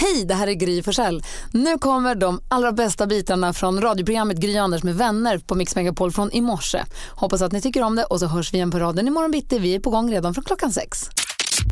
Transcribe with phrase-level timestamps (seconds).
[0.00, 1.22] Hej, det här är Gry Forssell.
[1.52, 6.12] Nu kommer de allra bästa bitarna från radioprogrammet Gry Anders med vänner på Mix Megapol
[6.12, 6.84] från i morse.
[7.10, 9.58] Hoppas att ni tycker om det och så hörs vi igen på raden imorgon bitti.
[9.58, 11.08] Vi är på gång redan från klockan sex.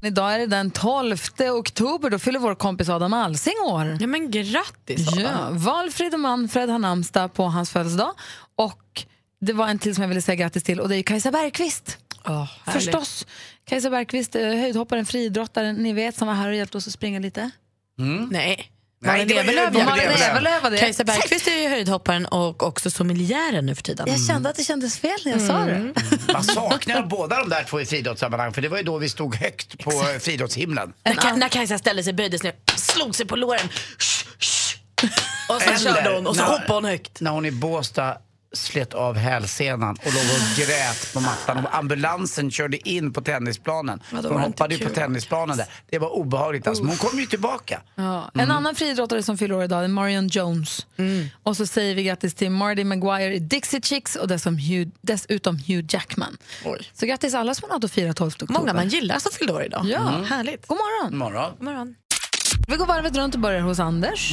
[0.03, 1.17] Idag är det den 12
[1.53, 2.11] oktober.
[2.11, 3.97] Då fyller vår kompis Adam Alsing år.
[4.01, 5.23] Ja, men grattis Adam.
[5.23, 8.13] Ja, Valfrid och Manfred har namnsdag på hans födelsedag.
[8.57, 9.05] Och
[9.41, 11.99] det var en till som jag ville säga grattis till och det är Kajsa Bergqvist.
[12.25, 13.27] Oh, Förstås.
[13.65, 17.19] Kajsa Bergqvist, eh, höjdhopparen, friidrottaren, ni vet, som var här och hjälpte oss att springa
[17.19, 17.51] lite.
[17.99, 18.73] Nej.
[18.99, 20.81] Nej, Malin Ewerlöf.
[20.81, 24.07] Kajsa Bergqvist är ju höjdhopparen och också sommeliären nu för tiden.
[24.09, 25.93] Jag kände att det kändes fel när jag sa det.
[26.33, 29.35] Man saknar båda de där två i friidrottssammanhang för det var ju då vi stod
[29.35, 30.93] högt på friidrottshimlen.
[31.05, 33.69] När, Ka- när Kajsa ställde sig, böjde sig ner, slog sig på låren.
[33.99, 34.77] Shh, shh.
[35.49, 37.21] Och så Eller körde hon och så hoppade hon högt.
[37.21, 38.19] När hon i Båstad
[38.53, 44.03] slet av hälsenan och låg och grät på mattan och ambulansen körde in på tennisplanen.
[44.13, 45.67] Ja, då hon hoppade ju på tennisplanen där.
[45.91, 46.85] Det var obehagligt alltså.
[46.85, 47.83] Men hon kom ju tillbaka.
[47.95, 48.31] Ja.
[48.35, 50.87] En annan friidrottare som fyller år idag är Marion Jones.
[51.43, 55.59] Och så säger vi grattis till Marty Maguire i Dixie Chicks och dessutom Hugh, dessutom
[55.59, 56.37] Hugh Jackman.
[56.65, 56.91] Oj.
[56.93, 58.55] Så grattis alla som har något att fira 12 oktober.
[58.55, 59.87] Många man gillar som fyllde år idag.
[59.87, 60.25] Ja.
[60.29, 60.67] Härligt.
[60.67, 61.19] God morgon.
[61.19, 61.51] Morgon.
[61.51, 61.95] God morgon.
[62.69, 64.33] Vi går varvet runt och börjar hos Anders.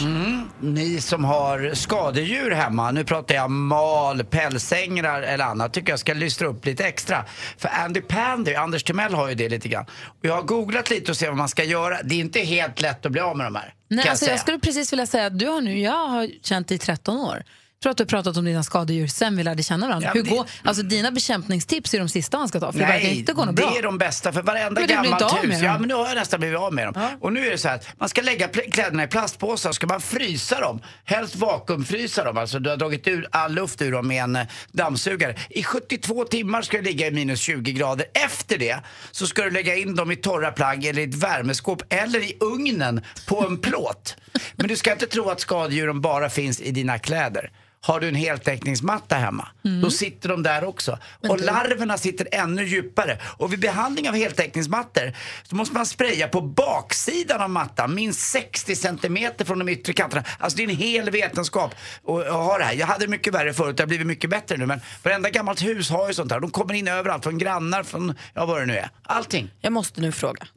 [0.59, 6.13] Ni som har skadedjur hemma, nu pratar jag mal, pälsängrar eller annat, tycker jag ska
[6.13, 7.25] lystra upp lite extra.
[7.57, 9.85] För Andy Pandy, Anders Timell har ju det lite grann.
[10.05, 12.03] Och jag har googlat lite och sett vad man ska göra.
[12.03, 13.73] Det är inte helt lätt att bli av med de här.
[13.87, 16.67] Nej, kan alltså jag skulle precis vilja säga att du har nu, jag har känt
[16.67, 17.43] dig i 13 år.
[17.83, 20.07] Tror att du har pratat om dina skadedjur sen vi lärde känna varandra.
[20.07, 22.85] Ja, Hur men går, alltså dina bekämpningstips är de sista man ska ta, för det
[22.85, 23.71] verkar Nej, inte gå något bra.
[23.71, 25.61] det är de bästa för varenda Men gammalt hus.
[25.61, 27.07] Ja, men nu har jag nästan blivit av med dem.
[27.21, 29.87] Och nu är det så här att man ska lägga kläderna i plastpåsar och ska
[29.87, 30.81] man frysa dem.
[31.03, 34.47] Helst vakuumfrysa dem, alltså du har dragit ur all luft ur dem med en eh,
[34.71, 35.35] dammsugare.
[35.49, 38.05] I 72 timmar ska det ligga i minus 20 grader.
[38.13, 38.79] Efter det
[39.11, 42.37] så ska du lägga in dem i torra plagg eller i ett värmeskåp eller i
[42.39, 44.15] ugnen på en plåt.
[44.55, 47.51] Men du ska inte tro att skadedjuren bara finns i dina kläder.
[47.85, 49.47] Har du en heltäckningsmatta hemma,
[49.81, 50.99] då sitter de där också.
[51.29, 53.17] och larverna sitter ännu djupare.
[53.37, 55.13] Och vid behandling av heltäckningsmattor
[55.43, 60.23] så måste man spraya på baksidan av mattan, minst 60 centimeter från de yttre kanterna.
[60.39, 61.75] Alltså det är en hel vetenskap
[62.07, 62.73] att ha det här.
[62.73, 64.65] Jag hade det mycket värre förut, det har blivit mycket bättre nu.
[64.65, 66.39] Men varenda gammalt hus har ju sånt här.
[66.39, 68.89] De kommer in överallt, från grannar, från ja vad det nu är.
[69.03, 69.51] Allting.
[69.61, 70.47] Jag måste nu fråga.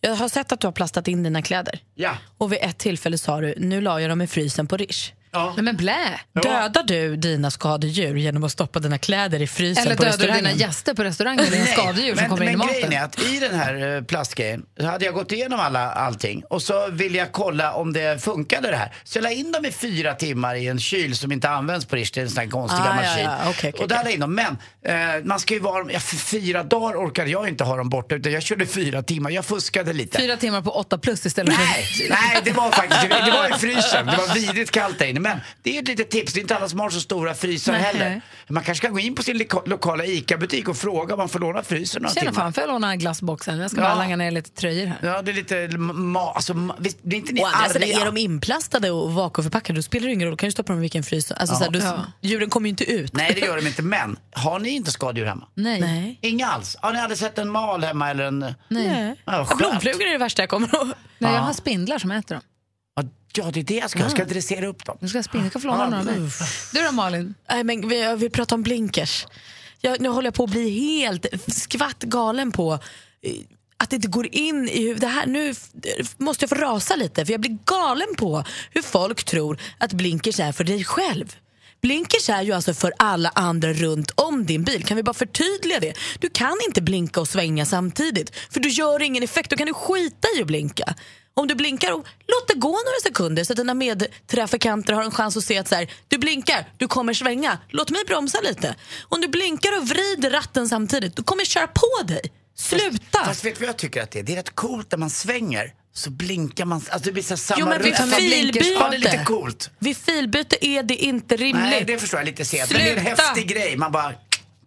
[0.00, 1.80] Jag har sett att du har plastat in dina kläder.
[1.94, 2.10] Ja.
[2.38, 5.12] Och vid ett tillfälle sa du, nu la jag dem i frysen på Rish.
[5.32, 5.52] Ja.
[5.56, 6.20] Nej, men blä!
[6.42, 10.32] Dödar du dina skadedjur genom att stoppa dina kläder i frysen Eller på dödar du
[10.32, 12.98] dina gäster på restaurangen, dina Nej, skadedjur som men, kommer in i men grejen maten?
[13.00, 16.62] är att i den här eh, plastgrejen så hade jag gått igenom alla, allting och
[16.62, 18.92] så vill jag kolla om det funkade det här.
[19.04, 21.96] Så jag la in dem i fyra timmar i en kyl som inte används på
[21.96, 23.24] Rish, det är en sån här konstig Ah, gammal ja, kyl.
[23.24, 24.34] ja, okej, okej, och där la jag in dem.
[24.34, 27.88] Men eh, man ska ju vara, ja, för fyra dagar orkade jag inte ha dem
[27.88, 29.30] borta utan jag körde fyra timmar.
[29.30, 30.18] Jag fuskade lite.
[30.18, 31.62] Fyra timmar på åtta plus istället för...
[31.64, 34.06] Nej, nej, det var faktiskt det var i frysen.
[34.06, 35.20] Det var vidrigt kallt där inne.
[35.22, 36.32] Men det är ett litet tips.
[36.32, 37.82] Det är inte alla som har så stora frysar Nej.
[37.82, 38.20] heller.
[38.48, 41.38] Man kanske kan gå in på sin loka- lokala ICA-butik och fråga om man får
[41.40, 42.42] låna frysen några Tjena timmar.
[42.44, 43.58] fan, får jag låna glassboxen?
[43.58, 43.86] Jag ska Ja.
[43.86, 44.98] bara langa ner lite tröjor här.
[45.02, 48.00] Ja, det är lite ma- alltså, ma- visst, blir inte ni Å andra arga?
[48.00, 50.32] är de inplastade och vakuumförpackade då spelar det ingen roll.
[50.32, 51.32] Då kan du stoppa dem i vilken frys.
[51.32, 52.06] Alltså, så här, du, Ja.
[52.20, 53.12] Djuren kommer ju inte ut.
[53.12, 53.82] Nej, det gör de inte.
[53.82, 55.46] Men har ni inte skadedjur hemma?
[55.54, 55.80] Nej.
[55.80, 56.18] Nej.
[56.22, 56.76] Inga alls?
[56.82, 58.54] Har ni aldrig sett en mal hemma eller en...
[58.68, 59.16] Nej.
[59.24, 59.54] Ja, Ja.
[59.56, 60.88] Blomflugor är det värsta jag kommer ihåg.
[61.18, 62.44] Nej, jag har spindlar som äter dem.
[63.34, 63.98] Ja, det är det jag ska.
[63.98, 64.98] Jag ska dressera upp dem.
[65.00, 66.30] Du ska spindlar, jag kan få låna några av mig.
[66.72, 67.34] Du då Malin?
[67.50, 69.26] Nej, men vi, vi pratar om blinkers.
[69.80, 72.72] Jag, nu håller jag på att bli helt skvatt galen på
[73.22, 73.32] eh,
[73.76, 75.00] att det inte går in i huvudet.
[75.00, 75.54] Det här, nu
[76.16, 80.40] måste jag få rasa lite för jag blir galen på hur folk tror att blinkers
[80.40, 81.36] är för dig själv.
[81.82, 84.84] Blinkers är ju alltså för alla andra runt om din bil.
[84.84, 85.94] Kan vi bara förtydliga det?
[86.18, 89.50] Du kan inte blinka och svänga samtidigt för du gör ingen effekt.
[89.50, 90.94] Då kan du skita i att blinka.
[91.34, 95.10] Om du blinkar, och låt det gå några sekunder så att dina medtrafikanter har en
[95.10, 97.58] chans att se att så här, du blinkar, du kommer svänga.
[97.68, 98.74] Låt mig bromsa lite.
[99.08, 102.20] Om du blinkar och vrider ratten samtidigt, då kommer köra på dig.
[102.56, 103.24] Sluta!
[103.24, 104.22] Fast vet du vad jag tycker att det är?
[104.22, 105.72] Det är rätt coolt när man svänger.
[105.94, 108.68] Så blinkar man, alltså det blir så samma Jo, men vid filbyte.
[108.68, 109.70] Ja, det är lite coolt.
[109.78, 111.64] Vid filbyte är det inte rimligt.
[111.70, 112.70] Nej, det förstår jag lite sent.
[112.70, 113.76] Men det är en häftig grej.
[113.76, 114.14] Man bara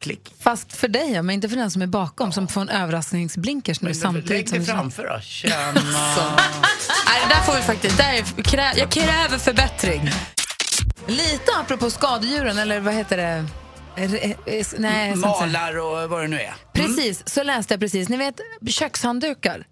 [0.06, 0.34] klick.
[0.40, 3.81] Fast för dig, ja, men inte för den som är bakom som får en överraskningsblinkers
[3.81, 4.52] nu Men samtidigt.
[4.52, 5.19] Lägg du- framför då.
[5.24, 5.56] Tjena.
[5.74, 10.10] Nej, det där får vi faktiskt, där är, krä, jag kräver förbättring.
[11.07, 13.46] Lite apropå skadedjuren, eller vad heter det?
[14.78, 16.54] nej, malar och vad det nu är.
[16.74, 18.10] Precis, så läste jag precis.
[18.10, 18.36] Ni vet
[18.69, 19.68] kökshanddukar.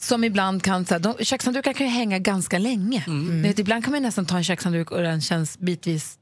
[0.00, 3.04] Som ibland kan, så här, de, kökshanddukar kan ju hänga ganska länge.
[3.06, 6.14] Ni vet, ibland kan man nästan ta en kökshandduk och den känns bitvis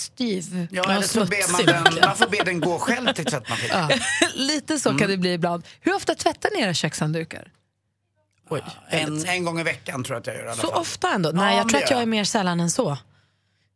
[0.00, 0.66] styv.
[0.70, 3.90] Ja, eller så ber man, den, man får be den gå själv till tvättmaskinen.
[4.34, 5.62] Lite så kan det bli ibland.
[5.80, 7.48] Hur ofta tvättar ni era kökshanddukar?
[8.50, 8.62] Oj.
[8.88, 10.80] En, en gång i veckan tror jag att jag gör i alla Så fall.
[10.80, 11.28] ofta ändå?
[11.28, 12.08] Ja, Nej, jag det tror att jag är jag.
[12.08, 12.98] mer sällan än så.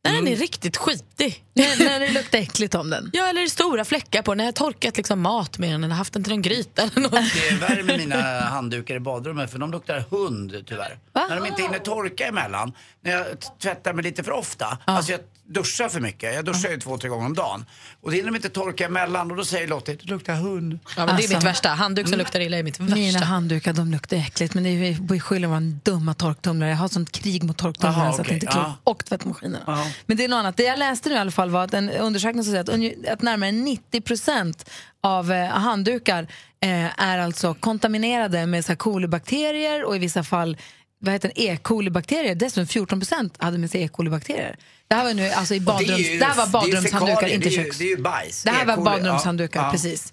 [0.06, 1.44] Nej, den är riktigt skitig.
[1.54, 3.10] när, när det luktar äckligt om den.
[3.12, 4.34] Ja, eller stora fläckar på.
[4.34, 7.00] När jag har torkat liksom mat med den eller haft den till en gryta eller
[7.00, 7.10] något.
[7.12, 10.98] Det är värre med mina handdukar i badrummet för de luktar hund tyvärr.
[11.12, 11.26] Va?
[11.28, 12.72] När de inte hinner torka emellan.
[13.00, 13.26] När jag
[13.62, 14.78] tvättar mig lite för ofta.
[14.84, 16.34] Alltså jag duschar för mycket.
[16.34, 17.64] Jag duschar ju två, tre gånger om dagen.
[18.00, 20.78] Och det hinner de inte torka emellan och då säger Lottie, det luktar hund.
[20.84, 21.34] Ja, men det är Alltså.
[21.34, 21.68] mitt värsta.
[21.68, 22.94] Handduk som luktar illa är mitt värsta.
[22.94, 26.70] Mina handdukar de luktar äckligt men det är vi skyller våra dumma torktumlare.
[26.70, 28.66] Jag har sånt krig mot torktumlare Jaha, så att det inte är klokt.
[28.68, 28.74] ja.
[28.84, 29.64] Och tvättmaskinerna.
[29.66, 29.86] Ja.
[30.06, 30.56] Men det är något annat.
[30.56, 33.22] Det jag läste nu i alla fall var att en undersökning som säger att, att
[33.22, 34.70] närmare 90 procent
[35.00, 36.22] av eh, handdukar
[36.60, 40.56] eh, är alltså kontaminerade med kolibakterier och i vissa fall
[41.04, 41.56] vad heter E.
[41.62, 42.34] coli-bakterier.
[42.34, 43.88] Dessutom 14 procent hade med sig E.
[43.92, 44.56] coli-bakterier.
[44.88, 47.78] Det här var, nu, alltså i badrums, ju- det här var badrumshanddukar, inte köks.
[47.78, 48.42] Det är ju bajs.
[48.42, 49.72] Det här är var badrumshanddukar, ja, ja.
[49.72, 50.12] precis.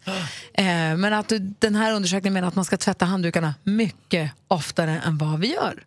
[0.53, 0.65] Eh,
[0.97, 5.39] men att den här undersökningen menar att man ska tvätta handdukarna mycket oftare än vad
[5.39, 5.83] vi gör.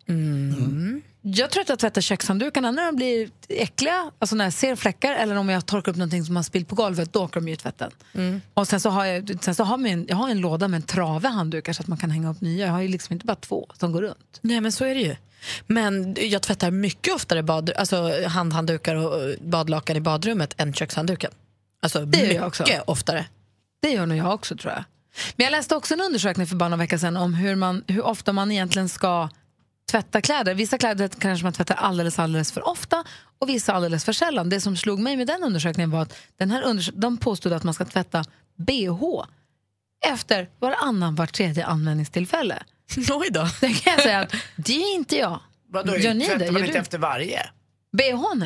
[1.27, 5.13] Jag tror att jag tvättar kökshanddukarna när de blir äckliga, alltså när jag ser fläckar
[5.13, 7.53] eller om jag torkar upp någonting som har spillt på golvet, då åker de ju
[7.53, 7.91] i tvätten.
[8.53, 10.81] Och sen så har jag, sen så har en, jag har en låda med en
[10.81, 12.65] trave handdukar så att man kan hänga upp nya.
[12.65, 14.39] Jag har ju liksom inte bara två som går runt.
[14.41, 15.15] Nej, men så är det ju.
[15.67, 21.31] Men jag tvättar mycket oftare bad, alltså handhanddukar och badlakan i badrummet än kökshandduken.
[21.81, 22.63] Alltså gör mycket jag också.
[22.87, 23.25] oftare.
[23.81, 24.83] Det gör nog jag också tror jag.
[25.35, 28.05] Men jag läste också en undersökning för bara några veckor sedan om hur, man, hur
[28.05, 29.29] ofta man egentligen ska
[29.91, 30.53] tvätta kläder.
[30.55, 33.03] Vissa kläder kanske man tvättar alldeles, alldeles för ofta
[33.39, 34.49] och vissa alldeles för sällan.
[34.49, 37.63] Det som slog mig med den undersökningen var att den här undersök- de påstod att
[37.63, 38.23] man ska tvätta
[38.55, 39.23] bh
[40.05, 42.63] efter varannan, var tredje användningstillfälle.
[43.11, 43.47] Oj då.
[43.61, 45.39] Det kan jag säga att det är inte jag.
[45.69, 46.51] Vadå, Gör ni tvättar det?
[46.51, 46.81] man Gör inte du?
[46.81, 47.49] efter varje?
[47.97, 48.03] Bh.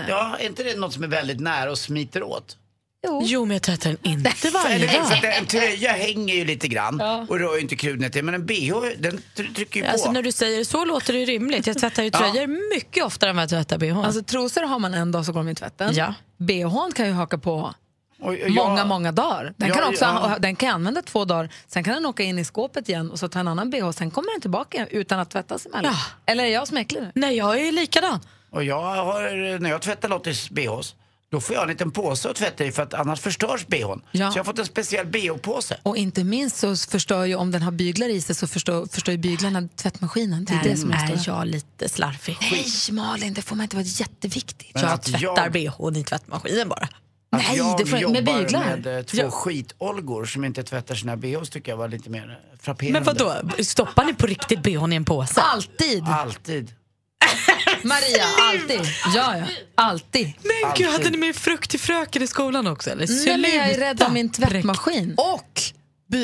[0.10, 2.58] Ja, är inte det något som är väldigt nära och smiter åt?
[3.08, 3.22] Jo.
[3.24, 5.32] Jo, men jag tvättar den inte varje för dag.
[5.32, 8.74] att en tröja hänger ju lite grann och rör ju inte krudnet men en bh
[8.98, 9.92] den tr- trycker ju på.
[9.92, 11.68] Alltså när du säger så låter det rimligt.
[11.68, 13.98] Jag tvättar ju tröjor mycket oftare än vad jag tvättar bh.
[13.98, 15.96] Alltså trosor har man en dag så går de i tvätten.
[15.96, 16.14] Ja.
[16.38, 17.74] Bhn kan ju haka på
[18.22, 19.54] Och- och många, många dagar.
[19.58, 20.38] Den, Ja, kan också, ja.
[20.40, 23.20] den kan jag använda två dagar, sen kan den åka in i skåpet igen och
[23.20, 25.94] så ta en annan bh, sen kommer den tillbaka utan att tvättas emellan.
[25.94, 26.32] Ja.
[26.34, 27.12] Eller är jag som är äcklig nu?
[27.16, 28.20] Nej, jag är likadan.
[28.52, 30.96] Och jag har, när jag tvättar Lottis bhs,
[31.32, 34.02] då får jag en liten påse att tvätta i för att annars förstörs bhn.
[34.12, 34.32] Ja.
[34.32, 35.78] Så jag har fått en speciell bh-påse.
[35.84, 39.12] Och inte minst så förstör ju, om den har byglar i sig så förstör, förstör
[39.12, 40.46] ju byglarna tvättmaskinen.
[40.46, 42.38] Det är det som är, jag lite slarvig.
[42.42, 44.72] Nej Malin, det får man inte vara jätteviktigt.
[44.74, 46.88] Men Jag att tvättar jag- bhn i tvättmaskinen bara.
[47.32, 48.64] Att Nej, jag det får- med jobbar byglar.
[48.78, 49.32] med eh, två Ja.
[49.32, 53.00] skitolgor som inte tvättar sina bhs tycker jag var lite mer frapperande.
[53.00, 55.42] Men vadå, stoppar ni på riktigt bhn i en påse?
[55.42, 56.04] Alltid!
[56.04, 56.72] Alltid.
[57.84, 58.82] Maria, alltid.
[59.16, 59.46] Ja, ja.
[59.76, 60.34] Alltid.
[60.42, 62.90] Men gud, hade ni med frukt till fröken i skolan också?
[62.90, 63.26] Eller?
[63.26, 65.16] Nej, men jag är rädd om min tvättmaskin.
[65.18, 65.62] Och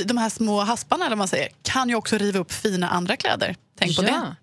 [0.05, 3.55] de här små hasparna eller man säger, kan ju också riva upp fina andra kläder.
[3.79, 4.35] Tänk på det.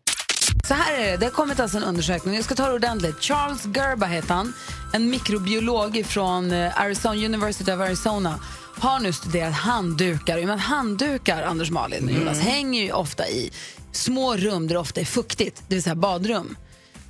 [0.68, 3.22] Så här är det, det har kommit alltså en undersökning, jag ska ta det ordentligt.
[3.22, 4.54] Charles Gerba heter han,
[4.92, 8.40] en mikrobiolog från eh, Arizona, University of Arizona
[8.78, 10.50] har nu studerat handdukar.
[10.50, 13.52] Att handdukar, Anders Malin och Jonas, hänger ju ofta i
[13.92, 16.56] små rum där det ofta är fuktigt, det vill säga badrum.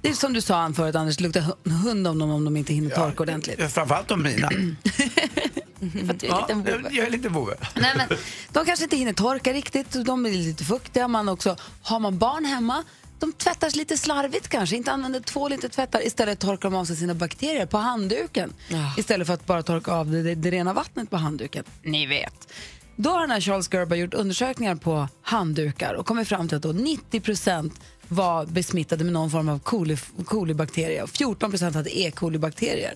[0.00, 2.56] Det är som du sa förut, Anders, det luktar hu- hund om dem om de
[2.56, 3.60] inte hinner torka ordentligt.
[3.60, 4.50] Eh, Framförallt de mina.
[6.06, 6.88] För att du är en vovve.
[6.90, 7.54] jag är lite vovve.
[7.74, 8.08] Nej, men,
[8.52, 11.08] de kanske inte hinner torka riktigt, och de är lite fuktiga.
[11.08, 12.84] Man också, har man barn hemma,
[13.18, 16.06] de tvättas lite slarvigt kanske, inte använder tvål, inte tvättar.
[16.06, 18.52] Istället torkar de av sig sina bakterier på handduken.
[18.96, 21.64] Istället för att bara torka av det, det, det rena vattnet på handduken.
[21.82, 22.48] Ni vet.
[22.96, 26.62] Då har den här Charles Gerber gjort undersökningar på handdukar och kommit fram till att
[26.62, 27.72] då 90%
[28.08, 30.24] var besmittade med någon form av kolibakterier.
[30.24, 32.10] kolibakterie och 14% hade E.
[32.10, 32.94] coli-bakterier.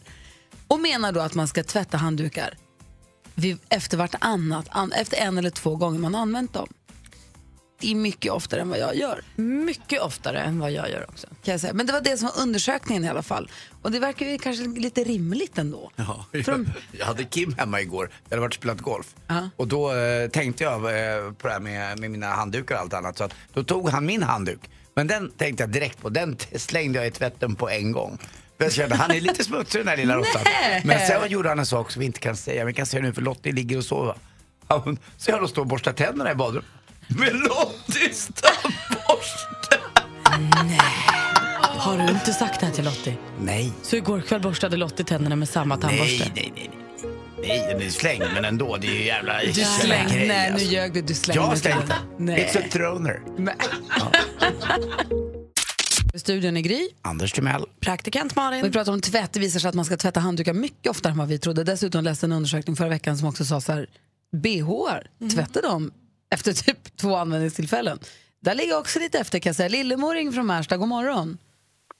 [0.69, 2.55] Och menar då att man ska tvätta handdukar
[3.35, 6.69] vid, efter vartannat, an, efter en eller två gånger man använt dem.
[7.80, 9.23] Det är mycket oftare än vad jag gör.
[9.37, 11.26] Mycket oftare än vad jag gör också.
[11.26, 11.73] Kan jag säga.
[11.73, 13.50] Men det var det som var undersökningen i alla fall.
[13.83, 15.90] Och det verkar ju kanske lite rimligt ändå.
[15.97, 19.14] Ja, För de- Jag hade Kim hemma igår, jag hade varit och spelat golf.
[19.26, 19.50] Ja.
[19.56, 22.95] Och då eh, tänkte jag eh, på det här med, med mina handdukar och allt
[22.95, 23.18] annat.
[23.18, 24.61] Så att, då tog han min handduk.
[24.95, 28.18] Men den tänkte jag direkt på, den slängde jag i tvätten på en gång.
[28.59, 30.42] Jag kände, han är lite smutsig den här lilla råttan.
[30.85, 33.12] Men sen gjorde han en sak som vi inte kan säga, vi kan säga nu
[33.12, 34.14] för Lottie ligger och sover.
[35.16, 36.64] Så jag då står och borstar tänderna i badrummet.
[37.09, 39.79] Med Lotties tandborste!
[41.63, 43.17] Har du inte sagt det här till Lottie?
[43.41, 43.73] Nej.
[43.83, 46.25] Så igår kväll borstade Lottie tänderna med samma tandborste?
[46.25, 46.71] Nej, nej, nej.
[46.73, 46.87] nej.
[47.49, 48.77] Nej, den är slängd men ändå.
[48.77, 51.95] Det är ju jävla Du slängde, nej nu ljög du, du slängde Jag inte slängde.
[52.19, 52.51] Nej.
[52.55, 53.21] It's a throner.
[56.19, 56.89] Studion är Gry.
[57.03, 57.65] Anders Timell.
[57.81, 58.63] Praktikant Malin.
[58.63, 59.33] Vi pratar om tvätt.
[59.33, 61.65] Det visar sig att man ska tvätta handdukar mycket oftare än vad vi trodde.
[61.65, 63.87] Dessutom läste en undersökning förra veckan som också sa så här,
[64.33, 64.69] bh
[65.35, 65.93] tvättar de
[66.30, 67.99] efter typ två användningstillfällen.
[68.40, 69.68] Där ligger jag också lite efter kan jag säga.
[69.68, 71.38] Lillemor ringer från Märsta, god morgon.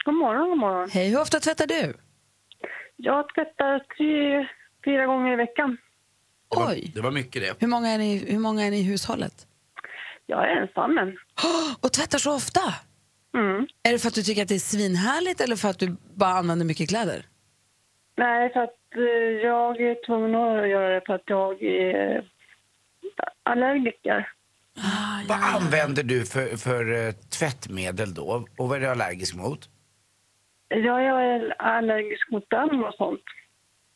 [0.05, 0.91] God morgon, god morgon.
[0.91, 1.95] Hej, hur ofta tvättar du?
[2.97, 4.49] Jag tvättar tre,
[4.85, 5.77] fyra gånger i veckan.
[6.51, 7.55] Oj, Det var mycket det.
[7.61, 9.47] hur många är ni, hur många är ni i hushållet?
[10.27, 11.09] Jag är ensam, men...
[11.81, 12.61] Och tvättar så ofta?
[13.35, 13.67] Mm.
[13.83, 16.31] Är det för att du tycker att det är svinhärligt eller för att du bara
[16.31, 17.23] använder mycket kläder?
[18.17, 22.31] Nej, för att eh, jag är tvungen att göra det för att jag är
[23.43, 24.29] allergiker.
[25.29, 28.45] Vad använder du för, för eh, tvättmedel då?
[28.59, 29.69] Och vad är du allergisk mot?
[30.69, 33.23] Jag är allergisk mot damm och sånt.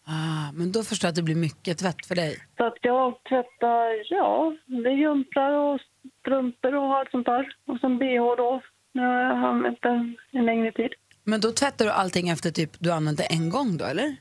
[0.06, 2.36] Ah, men då förstår jag att det blir mycket tvätt för dig.
[2.56, 5.80] Så att jag tvättar, ja, det är jumprar och
[6.20, 7.54] strumpor och allt sånt där.
[7.66, 8.62] Och sen bh då,
[8.92, 10.92] när jag har använt den en längre tid.
[11.24, 14.16] Men då tvättar du allting efter typ du använt det en gång då, eller?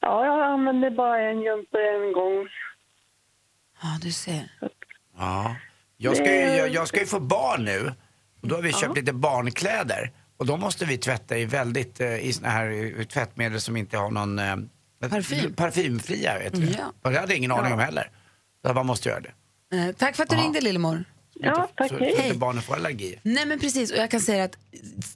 [0.00, 2.48] Ja, jag använder bara en jumper en gång.
[3.82, 4.52] Ja, du ser.
[5.18, 5.56] Ja.
[5.96, 7.92] Jag ska, ju, jag, jag ska ju få barn nu.
[8.42, 10.12] Och då har vi köpt lite barnkläder.
[10.36, 13.96] Och då måste vi tvätta i väldigt, eh, i såna här eh, tvättmedel som inte
[13.98, 14.38] har någon...
[14.38, 14.56] Eh,
[15.10, 15.52] Parfym.
[15.54, 16.66] Parfymfria, vet du.
[16.78, 16.92] Ja.
[17.02, 18.10] Och det hade jag ingen aning om heller.
[18.66, 19.32] Så man måste göra det.
[19.76, 20.42] Eh, tack för att du Ja.
[20.42, 21.04] ringde, Lillemor.
[21.34, 21.88] Ja, tack.
[21.88, 22.22] Så, så Hej.
[22.26, 23.20] inte barnen får allergier.
[23.22, 23.90] Nej, men precis.
[23.92, 24.56] Och jag kan säga att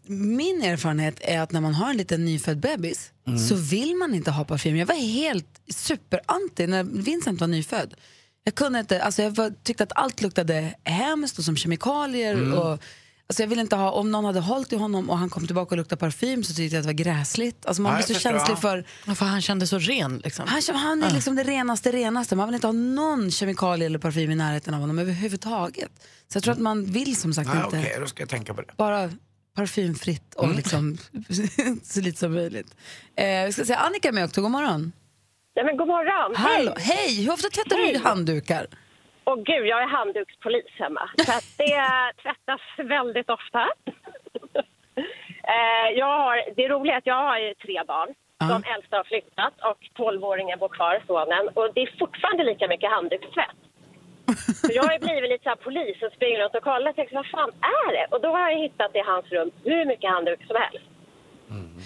[0.07, 3.13] min erfarenhet är att när man har en liten nyfödd bebis
[3.49, 4.77] så vill man inte ha parfym.
[4.77, 7.95] Jag var helt superanti när Vincent var nyfödd.
[8.45, 12.53] Jag kunde inte, alltså jag var, tyckte att allt luktade hemskt och som kemikalier.
[12.59, 12.71] Och,
[13.27, 15.75] alltså jag ville inte ha, om någon hade hållit i honom och han kom tillbaka
[15.75, 17.67] och luktade parfym så tyckte jag att det var gräsligt.
[17.67, 20.19] Alltså man blir så känslig för Ja, För han kände så ren.
[20.25, 20.49] Liksom.
[20.49, 22.37] han, han är liksom det renaste, renaste.
[22.37, 25.91] Man vill inte ha någon kemikalie eller parfym i närheten av honom överhuvudtaget.
[26.33, 28.55] Så jag tror att man vill som sagt Ja, inte Okej, då ska jag tänka
[28.55, 28.73] på det.
[28.77, 29.11] bara
[29.57, 30.99] parfymfritt och liksom
[31.83, 32.75] så lite som möjligt.
[33.17, 34.93] Eh, vi ska säga Annika är med också, god morgon.
[35.55, 36.35] Ja, men god morgon.
[36.37, 37.25] Hallå, hej!
[37.25, 37.99] Hur ofta tvättar du Hej.
[38.05, 38.67] handdukar?
[39.25, 41.11] Och gud, jag är handdukspolis hemma.
[41.27, 41.75] Så att det
[42.23, 42.61] tvättas
[42.97, 43.63] väldigt ofta.
[45.55, 48.15] eh, jag har, det roliga är att jag har tre barn.
[48.55, 51.45] De äldsta har flyttat och 12-åringen bor kvar, sonen.
[51.55, 53.59] Och det är fortfarande lika mycket handdukstvätt.
[54.63, 57.15] Så jag har blivit lite så här polis och springer runt och kollar och tänker,
[57.15, 57.51] vad fan
[57.83, 58.07] är det?
[58.13, 60.87] Och då har jag hittat i hans rum hur mycket handduk som helst.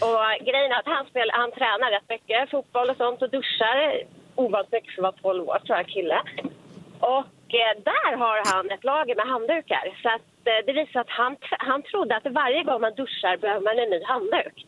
[0.01, 3.31] Och eh, grejen är att han, spel, han tränar rätt mycket, fotboll och sånt, och
[3.31, 4.03] duschar
[4.35, 6.21] ovanligt mycket för att vara 12 år, tror jag, kille.
[7.01, 9.99] Och eh, där har han ett lager med handdukar.
[10.03, 13.61] Så att, eh, det visar att han, han trodde att varje gång man duschar behöver
[13.61, 14.67] man en ny handduk.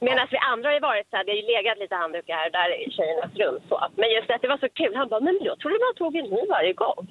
[0.00, 2.46] Medan vi andra har ju varit så här, det har ju legat lite handdukar här
[2.46, 3.60] och där i tjejernas rum.
[3.68, 3.80] Så.
[3.96, 6.30] Men just att det var så kul, han bara, men jag trodde man tog en
[6.30, 7.06] ny varje gång.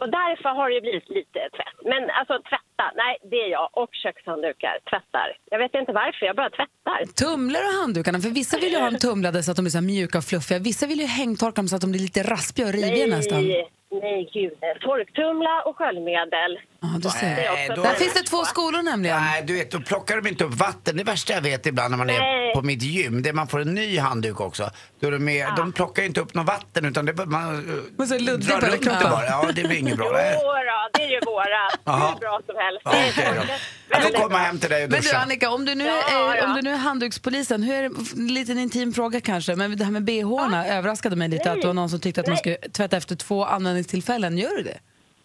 [0.00, 1.76] Och därför har det blivit lite tvätt.
[1.84, 3.68] Men alltså tvätta, nej det är jag.
[3.72, 5.28] Och kökshanddukar, tvättar.
[5.50, 6.98] Jag vet inte varför, jag bara tvättar.
[7.24, 8.18] Tumlar du handdukarna?
[8.20, 10.58] För vissa vill ju ha dem tumlade så att de är så mjuka och fluffiga.
[10.58, 13.42] Vissa vill ju hängtorka dem så att de blir lite raspiga och riviga nästan.
[13.42, 14.52] Nej, nej gud.
[14.80, 16.52] Torktumla och sköljmedel.
[16.82, 17.26] Ja, du ser.
[17.26, 19.20] Är Nej, då- Där finns det två skolor nämligen.
[19.20, 20.96] Nej, du vet, då plockar de inte upp vatten.
[20.96, 22.54] Det värsta jag vet ibland när man är Nej.
[22.54, 24.70] på mitt gym, det är man får en ny handduk också.
[25.00, 28.08] Då de, är, de plockar inte upp något vatten utan det är man eh, Men
[28.08, 29.02] så Ludvig drar bara runt kroppen.
[29.04, 29.26] det bara.
[29.26, 30.10] Ja, det blir inget bra.
[30.12, 30.34] Nej.
[30.42, 31.44] Jo då, det är ju våra.
[31.84, 32.10] Jaha.
[32.12, 32.80] Hur bra som helst.
[32.84, 33.34] Ja, Det är då.
[33.34, 33.50] väldigt,
[33.88, 34.38] Jag får väldigt komma bra.
[34.38, 35.18] hem till dig och Men du duscha.
[35.18, 36.46] Annika, om du nu, Ja, är, ja.
[36.48, 39.84] om du nu är handdukspolisen, hur är det, en liten intim fråga kanske, men det
[39.84, 41.52] här med bh-orna överraskade mig lite Nej.
[41.54, 44.38] att det var någon som tyckte att man skulle tvätta efter två användningstillfällen.
[44.38, 44.78] Gör du det?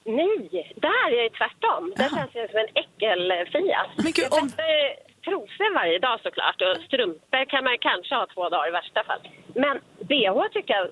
[0.05, 1.93] Nej, där är det tvärtom.
[1.97, 3.81] Det känns ju som en äckelfia.
[4.03, 4.51] Men gud, jag om-
[5.25, 9.21] trosor varje dag såklart och strumpor kan man kanske ha två dagar i värsta fall.
[9.63, 9.75] Men
[10.09, 10.87] bh tycker jag,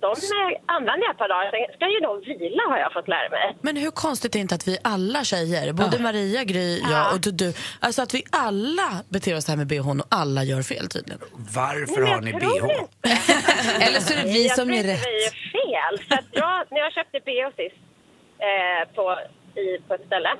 [0.00, 0.14] de
[0.66, 1.50] använder jag ett par dagar.
[1.50, 3.56] Sen ska ju de vila har jag fått lära mig.
[3.60, 7.20] Men hur konstigt är det inte att vi alla tjejer, både Maria, Gry, jag och
[7.20, 10.88] du, du, alltså att vi alla beter oss här med bhn och alla gör fel
[10.88, 11.20] tydligen.
[11.54, 13.82] Varför Men har jag ni tror bh?
[13.86, 15.04] Eller så är det vi jag som tror är inte rätt.
[15.06, 16.06] vi är fel.
[16.08, 17.76] För att jag, när jag köpte bh sist
[18.50, 19.04] eh, på,
[19.60, 20.32] i, på ett ställe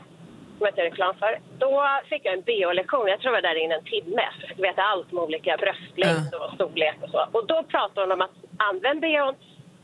[0.57, 1.73] som jag inte gör reklam för, då
[2.11, 3.09] fick jag en bh-lektion.
[3.13, 4.23] Jag tror jag var där inne en timme.
[4.35, 7.21] Så jag fick veta allt om olika bröstlängd och storlek och så.
[7.33, 8.37] Och då pratade hon om att
[8.71, 9.35] använd bhn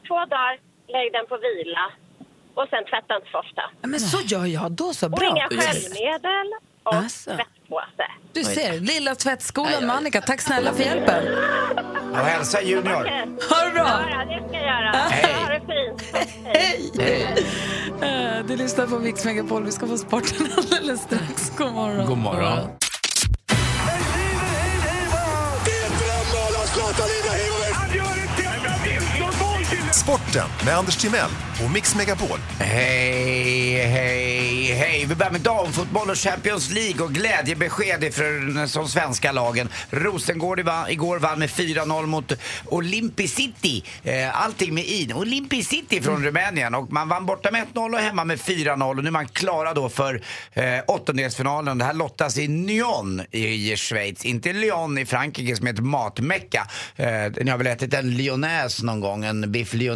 [0.08, 0.54] två dagar,
[0.94, 1.84] lägg den på vila
[2.54, 3.62] och sen tvätta inte för ofta.
[3.92, 5.06] Men så gör jag, då så.
[5.06, 5.28] Och Bra.
[5.30, 6.48] inga sköljmedel
[6.82, 7.30] och Alltså.
[7.30, 8.06] tvättpåse.
[8.32, 10.20] Du ser, lilla tvättskolan med Annika.
[10.20, 11.22] Tack snälla för hjälpen.
[12.12, 12.94] Och hälsa Junior.
[13.50, 14.00] Ha det bra.
[14.10, 14.90] Ja, det ska jag göra.
[14.90, 15.34] Hej.
[15.34, 16.26] Ha det fint.
[16.44, 17.46] Hej!
[18.02, 19.64] Eh, Du lyssnar på Mix Megapol.
[19.64, 21.52] Vi ska få sporten alldeles strax.
[21.58, 22.06] God morgon.
[22.06, 22.58] God morgon.
[30.02, 31.30] Sporten med Anders Timell
[31.64, 32.38] och Mix Megapol.
[32.58, 35.04] Hej, hej, hej.
[35.08, 39.68] Vi börjar med damfotboll och Champions League och glädjebesked ifrån de svenska lagen.
[39.90, 42.32] Rosengård igår vann med 4-0 mot
[42.66, 43.84] Olympi City.
[44.02, 45.12] Eh, Allting med i.
[45.14, 46.74] Olympi City från Rumänien.
[46.74, 48.96] Och man vann borta med 1-0 och hemma med 4-0.
[48.96, 51.78] Och nu är man klara då för eh, åttondelsfinalen.
[51.78, 54.24] Det här lottas i Nyon i Schweiz.
[54.24, 56.66] Inte Lyon i Frankrike som är ett matmecka.
[56.96, 57.06] Eh,
[57.40, 59.24] ni har väl ätit en lyonnaise någon gång?
[59.24, 59.91] En biff lyonnaise?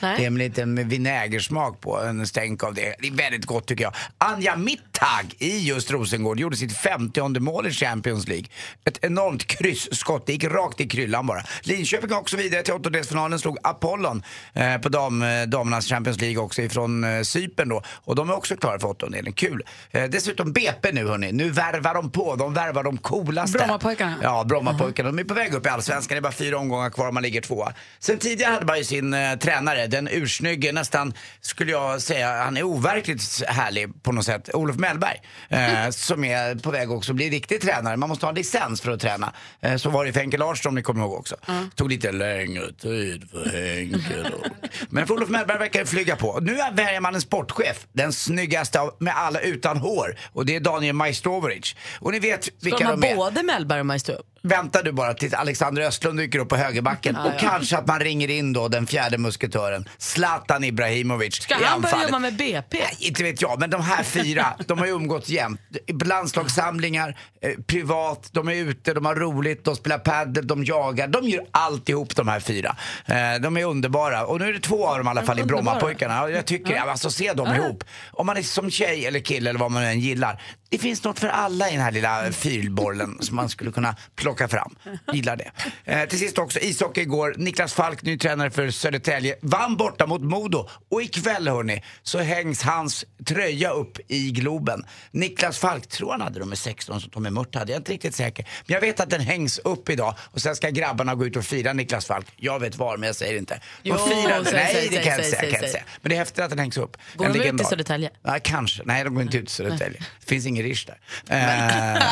[0.00, 0.14] Nej.
[0.16, 2.94] Det är en liten med vinägersmak på, en stänk av det.
[2.98, 3.94] Det är väldigt gott tycker jag.
[4.18, 8.46] Anja Mittag i just Rosengård gjorde sitt 50 mål i Champions League.
[8.84, 11.42] Ett enormt kryssskott, det gick rakt i kryllan bara.
[11.62, 14.22] Linköping har också vidare till åttondelsfinalen, slog Apollon
[14.52, 17.82] eh, på dam, eh, damernas Champions League också ifrån eh, Cypern då.
[17.88, 19.62] Och de är också klara för åttondelen, kul.
[19.90, 23.58] Eh, dessutom BP nu hörni, nu värvar de på, de värvar de coolaste.
[23.58, 24.16] Brommapojkarna.
[24.22, 25.10] Ja, Brommapojkarna.
[25.10, 27.22] De är på väg upp i Allsvenskan, det är bara fyra omgångar kvar och man
[27.22, 27.72] ligger tvåa.
[27.98, 32.56] Sen tidigare hade man ju sin eh, tränare, den ursnygge, nästan skulle jag säga, han
[32.56, 35.20] är overkligt härlig på något sätt, Olof Mellberg.
[35.48, 37.96] Eh, som är på väg också att bli riktig tränare.
[37.96, 39.32] Man måste ha licens för att träna.
[39.60, 41.36] Eh, så var det för Henke Larsson om ni kommer ihåg också.
[41.74, 44.44] Tog lite längre tid för Henke då.
[44.88, 46.38] Men för Olof Mellberg verkar det flyga på.
[46.40, 50.16] Nu väljer man en sportchef, den snyggaste av, med alla utan hår.
[50.32, 51.76] Och det är Daniel Majstorovic.
[52.00, 53.16] Och ni vet Ska vilka de ha de är.
[53.16, 54.14] både Mellberg och Majstro?
[54.46, 58.30] Väntar du bara tills Alexander Östlund dyker upp på högerbacken och kanske att man ringer
[58.30, 62.78] in då den fjärde musketören, Zlatan Ibrahimovic Ska han börja jobba med BP?
[62.78, 65.60] Nej, inte vet jag, men de här fyra, de har ju umgåtts jämt.
[66.04, 71.08] Landslagssamlingar, eh, privat, de är ute, de har roligt, de spelar padel, de jagar.
[71.08, 72.76] De gör alltihop de här fyra.
[73.06, 74.26] Eh, de är underbara.
[74.26, 75.44] Och nu är det två av dem i alla fall i.
[75.44, 76.30] Brommapojkarna.
[76.30, 77.84] Jag tycker, alltså se dem ihop.
[78.10, 80.42] Om man är som tjej eller kille eller vad man än gillar.
[80.68, 84.33] Det finns något för alla i den här lilla fyrbollen som man skulle kunna plocka
[84.48, 84.74] fram.
[85.12, 85.50] Gillar det.
[85.84, 87.34] Eh, till sist också ishockey igår.
[87.38, 90.68] Niklas Falk, ny tränare för Södertälje, vann borta mot Modo.
[90.90, 94.84] Och ikväll hörni, så hängs hans tröja upp i Globen.
[95.10, 98.14] Niklas Falk, tror han hade nummer 16 som Tommy Mört hade, jag är inte riktigt
[98.14, 98.48] säker.
[98.66, 101.44] Men jag vet att den hängs upp idag och sen ska grabbarna gå ut och
[101.44, 102.26] fira Niklas Falk.
[102.36, 103.54] Jag vet var, men jag säger inte.
[103.54, 105.82] De Jo, firar, säg, nej säg, det kan jag inte säga, kan inte.
[106.02, 106.96] Men det är häftigt att den hängs upp.
[107.14, 107.64] Går En de ut i.
[107.64, 108.10] Södertälje?
[108.22, 108.82] Ja, kanske.
[108.84, 109.98] Nej, de går inte ut i Södertälje.
[110.20, 110.98] Det finns ingen rish där.
[111.28, 112.02] Eh,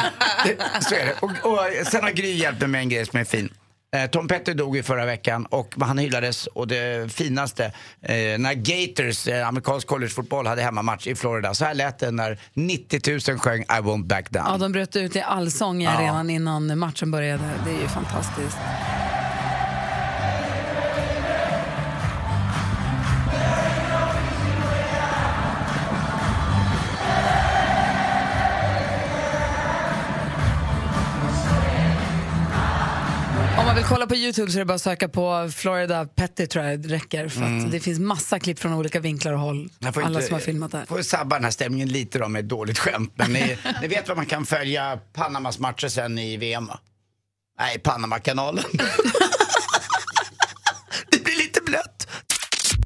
[0.45, 1.15] det, så är det.
[1.21, 3.51] Och, och sen har Gry hjälpt mig med en grej som är fin.
[3.97, 7.65] Eh, Tom Petty dog ju förra veckan och han hyllades och det finaste
[8.03, 11.55] eh, när Gators, eh, amerikansk collegefotboll, hade hemmamatch i Florida.
[11.55, 14.45] Så här lät det när 90 000 sjöng I won't back down.
[14.49, 17.45] Ja, de bröt ut i allsång i arenan innan matchen började.
[17.65, 18.59] Det är ju fantastiskt.
[33.93, 36.47] Om man vill kolla på Youtube så är det bara att söka på Florida Petty
[36.47, 37.29] tror jag det räcker.
[37.29, 39.69] För att det finns massa klipp från olika vinklar och håll.
[39.85, 40.85] Alla inte- som har filmat det här.
[40.87, 43.13] får sabba den här stämningen lite då med ett dåligt skämt.
[43.17, 46.79] Men ni, ni vet vad man kan följa Panamas matcher sen i VM va?
[47.59, 48.65] Nej, Panamakanalen.
[51.11, 52.09] det blir lite blött.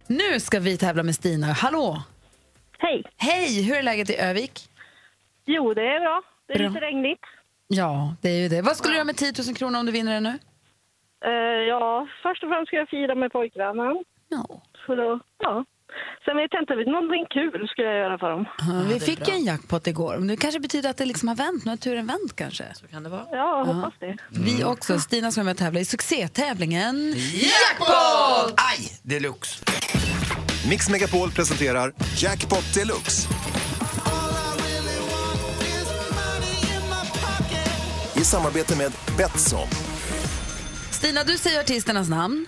[0.06, 1.52] Nu ska vi tävla med Stina.
[1.52, 2.02] Hallå!
[2.78, 3.02] Hej.
[3.16, 3.62] Hej!
[3.62, 4.68] Hur är läget i Övik?
[5.46, 6.22] Jo, det är bra.
[6.48, 6.68] Det är Bra.
[6.68, 7.20] lite regnigt.
[7.68, 8.62] Ja, det är ju det.
[8.62, 10.38] Vad skulle du göra med 10 000 kronor om du vinner den nu?
[11.24, 14.04] Eh, ja, först och främst ska jag fira med pojkvännen.
[14.28, 14.62] Ja.
[14.86, 15.64] Så då, ja.
[16.24, 18.44] Sen vet jag inte, någonting kul skulle jag göra för dem.
[18.88, 20.16] vi fick ju en jackpot igår.
[20.18, 21.64] Men det kanske betyder att det liksom har vänt.
[21.64, 22.64] Nu har turen vänt kanske.
[22.74, 23.26] Så kan det vara.
[23.32, 24.16] Ja, jag hoppas det.
[24.30, 24.98] Vi också.
[24.98, 27.14] Stina ska vara med och tävla i succétävlingen.
[27.16, 28.54] Jackpot!
[28.70, 29.64] Aj, deluxe.
[30.70, 33.28] Mix Megapol presenterar Jackpot Deluxe.
[38.16, 39.85] I samarbete med Betsson.
[40.96, 42.46] Stina, du säger artisternas namn.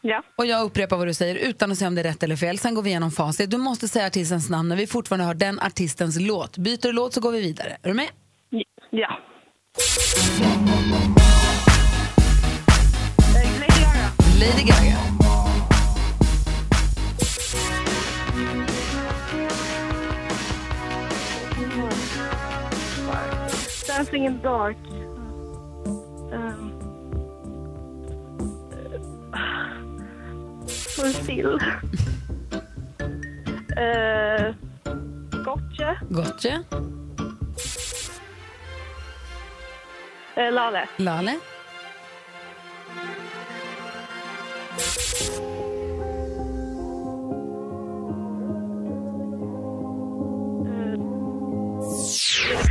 [0.00, 0.22] Ja.
[0.36, 2.58] Och jag upprepar vad du säger utan att säga om det är rätt eller fel.
[2.58, 3.50] Sen går vi igenom facit.
[3.50, 6.58] Du måste säga artistens namn när vi fortfarande har den artistens låt.
[6.58, 7.76] Byter du låt så går vi vidare.
[7.82, 8.08] Är du med?
[8.90, 9.18] Ja.
[13.34, 14.12] Lady Gaga.
[14.40, 14.96] Lady Gaga.
[23.88, 24.76] Dancing in dark.
[26.32, 26.79] Um,
[30.66, 31.58] Står still.
[33.76, 34.54] uh,
[35.44, 35.96] Gotcha.
[36.10, 36.64] Gotcha.
[40.36, 40.88] Uh, Lale.
[40.98, 41.38] Lale.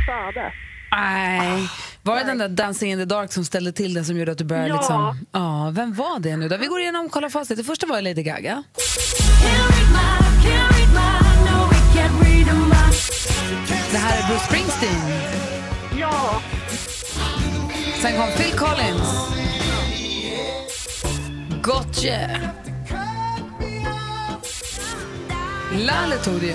[0.06, 0.52] Fade.
[0.92, 1.68] Nej.
[2.10, 4.38] Var det den där Dancing in the dark som ställde till det som gjorde att
[4.38, 4.76] du började Ja.
[4.76, 5.26] liksom...
[5.32, 6.56] Ja, vem var det nu då?
[6.56, 7.56] Vi går igenom och kollar facit.
[7.58, 8.64] Det första var Lady Gaga.
[13.92, 15.00] Det här är Bruce Springsteen.
[15.98, 16.40] Ja.
[18.02, 19.08] Sen kom Phil Collins.
[21.62, 22.40] Gotye.
[25.78, 26.54] Lalle tog det ju.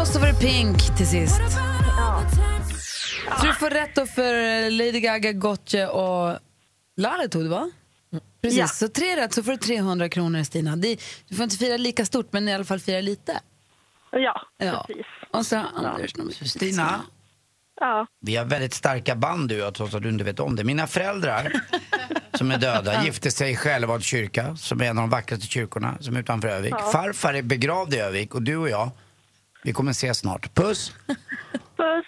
[0.00, 1.40] Och så var det Pink till sist.
[3.40, 6.38] Så du får rätt då för Lady Gaga, Gotye och
[6.96, 7.70] Lalle tog det va?
[8.42, 8.66] Precis, Ja.
[8.66, 10.76] så tre rätt så får du 300 kronor Stina.
[10.76, 13.40] Det, du får inte fira lika stort men i alla fall fira lite.
[14.10, 14.84] Ja, Ja.
[14.86, 15.06] precis.
[15.32, 17.00] Och så Anders nummer Stina,
[17.80, 18.06] Ja.
[18.20, 20.64] vi har väldigt starka band du och jag, trots att du inte vet om det.
[20.64, 21.52] Mina föräldrar,
[22.34, 25.96] som är döda, gifte sig i Själevad kyrka, som är en av de vackraste kyrkorna,
[26.00, 26.74] som är utanför Övik.
[26.92, 28.90] Farfar är begravd i Övik och du och jag,
[29.62, 30.54] vi kommer ses snart.
[30.54, 30.92] Puss!
[31.76, 32.06] Puss.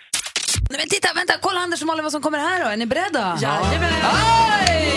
[0.70, 2.70] Nej, men titta, vänta, kolla Anders och Malin vad som kommer här då.
[2.70, 3.38] Är ni beredda?
[3.42, 3.92] Jajamän.
[3.92, 4.92] Oj!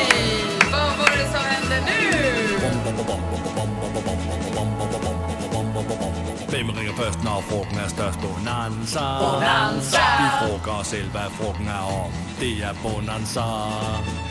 [0.72, 2.00] Vad var det som hände nu?
[6.50, 8.20] Hvem ringer først, når frugten er størst?
[8.22, 9.06] Bonanza.
[9.20, 10.02] Bonanza.
[10.22, 12.12] Vi frugger os selv, hvad frugten er om.
[12.40, 13.46] Det er Bonanza.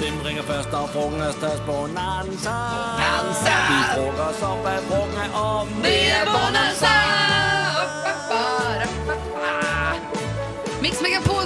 [0.01, 1.63] Hvem ringer først, når frugten er størst?
[1.67, 2.57] Bonanza.
[2.75, 3.55] Bonanza.
[3.71, 5.69] Vi frugger os op, hvad frugten er om.
[5.83, 7.08] Det är Bonanza!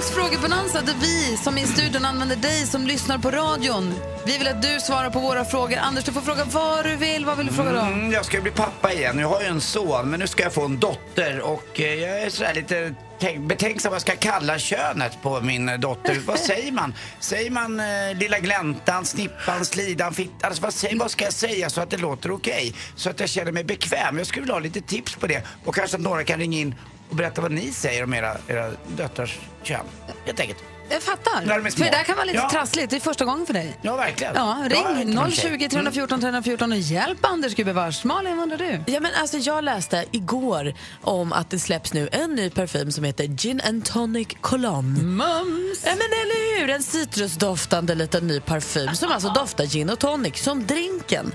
[0.03, 3.93] Megapols frågebonanza där vi som i studion använder dig som lyssnar på radion.
[4.25, 5.77] Vi vill att du svarar på våra frågor.
[5.77, 7.25] Anders, du får fråga vad du vill.
[7.25, 7.79] Vad vill du fråga då?
[7.79, 9.19] Mm, jag ska bli pappa igen.
[9.19, 12.21] Jag har ju en son, men nu ska jag få en dotter och eh, jag
[12.21, 16.17] är sådär lite tänk- betänksam vad jag ska kalla könet på min eh, dotter.
[16.25, 16.93] vad säger man?
[17.19, 17.85] Säger man eh,
[18.19, 20.37] lilla gläntan, snippan, slidan, fittan?
[20.41, 22.73] Alltså, vad, säger, vad ska jag säga så att det låter okej?
[22.95, 24.17] Så att jag känner mig bekväm.
[24.17, 26.75] Jag skulle vilja ha lite tips på det och kanske att några kan ringa in
[27.13, 29.85] och berätta vad ni säger om era, era döttrars kön.
[30.25, 30.72] Helt enkelt.
[30.89, 31.41] Jag fattar.
[31.45, 31.85] När de är små.
[31.85, 32.49] För det där kan vara lite Ja.
[32.49, 32.89] trassligt.
[32.89, 33.77] Det är första gången för dig.
[33.81, 34.33] Ja, verkligen.
[34.35, 35.31] Ja, ring tjej.
[35.57, 38.03] 020 314 314 och hjälp Anders gubevars.
[38.03, 38.83] Malin, vad undrar du?
[38.93, 43.03] Ja, men alltså, jag läste igår om att det släpps nu en ny parfym som
[43.03, 45.03] heter Gin and Tonic Cologne.
[45.03, 45.81] Mums!
[45.85, 46.69] Ja, men eller hur?
[46.69, 51.31] En citrusdoftande liten ny parfym som alltså doftar gin och tonic, som drinken.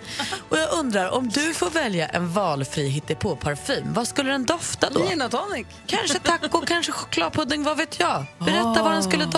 [0.48, 5.06] Och jag undrar, om du får välja en valfri hittepå-parfym, vad skulle den dofta då?
[5.08, 5.66] Gin och tonic.
[5.87, 8.24] Kanske taco, kanske chokladpudding, vad vet jag?
[8.38, 9.38] Berätta vad den skulle dofta.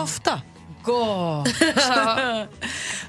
[0.83, 1.49] Gott!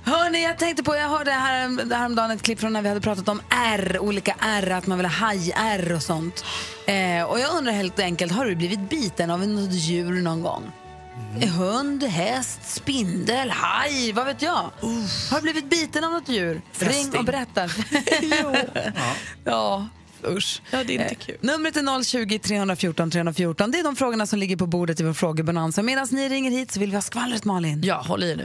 [0.03, 3.29] Hörni, jag tänkte på, jag hörde här, häromdagen ett klipp från när vi hade pratat
[3.29, 6.45] om R, olika R, att man vill ha haj-R och sånt.
[6.85, 10.71] Eh, och jag undrar helt enkelt, har du blivit biten av något djur någon gång?
[11.57, 14.71] Hund, häst, spindel, haj, vad vet jag?
[15.31, 16.61] Har du blivit biten av något djur?
[16.79, 17.61] Ring och berätta.
[19.43, 19.87] ja.
[20.27, 20.61] Usch.
[20.71, 21.37] Ja, det är inte Eh, kul.
[21.41, 23.71] Numret är 020 314 314.
[23.71, 25.83] Det är de frågorna som ligger på bordet i vår frågebonanza.
[25.83, 27.81] Medan ni ringer hit så vill vi ha skvallret, Malin.
[27.83, 28.43] Ja, håll i nu.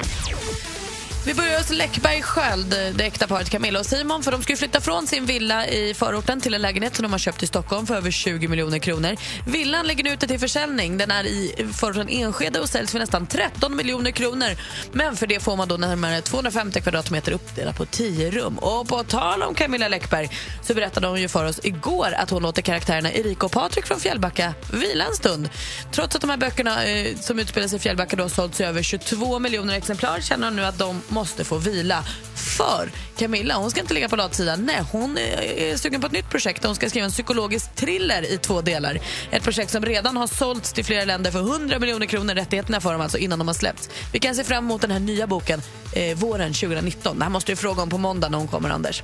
[1.27, 4.23] Vi börjar hos Läckberg Sköld, det äkta paret Camilla och Simon.
[4.23, 7.13] För De ska ju flytta från sin villa i förorten till en lägenhet som de
[7.13, 9.17] har köpt i Stockholm för över 20 miljoner kronor.
[9.47, 10.99] Villan ligger nu ute till försäljning.
[10.99, 14.49] Den är i förorten Enskede och säljs för nästan 13 miljoner kronor.
[14.93, 18.59] Men för det får man då närmare 250 kvadratmeter uppdelat på 10 rum.
[18.59, 20.31] Och på tal om Camilla Läckberg
[20.63, 24.01] så berättade hon ju för oss igår att hon låter karaktärerna Erika och Patrik från
[24.01, 25.49] Fjällbacka vila en stund.
[25.93, 28.65] Trots att de här böckerna eh, som utspelar sig i Fjällbacka då har sålts i
[28.65, 32.05] över 22 miljoner exemplar känner hon nu att de måste få vila.
[32.35, 34.67] För Camilla hon ska inte ligga på latsidan.
[34.67, 36.65] Nej, hon är sugen på ett nytt projekt.
[36.65, 38.99] Hon ska skriva en psykologisk thriller i två delar.
[39.31, 42.35] Ett projekt som redan har sålts till flera länder för 100 miljoner kronor.
[42.35, 43.91] Rättigheterna för dem alltså innan de har släppts.
[44.13, 47.19] Vi kan se fram emot den här nya boken eh, våren 2019.
[47.19, 49.03] Det här måste du fråga om på måndag när hon kommer, Anders.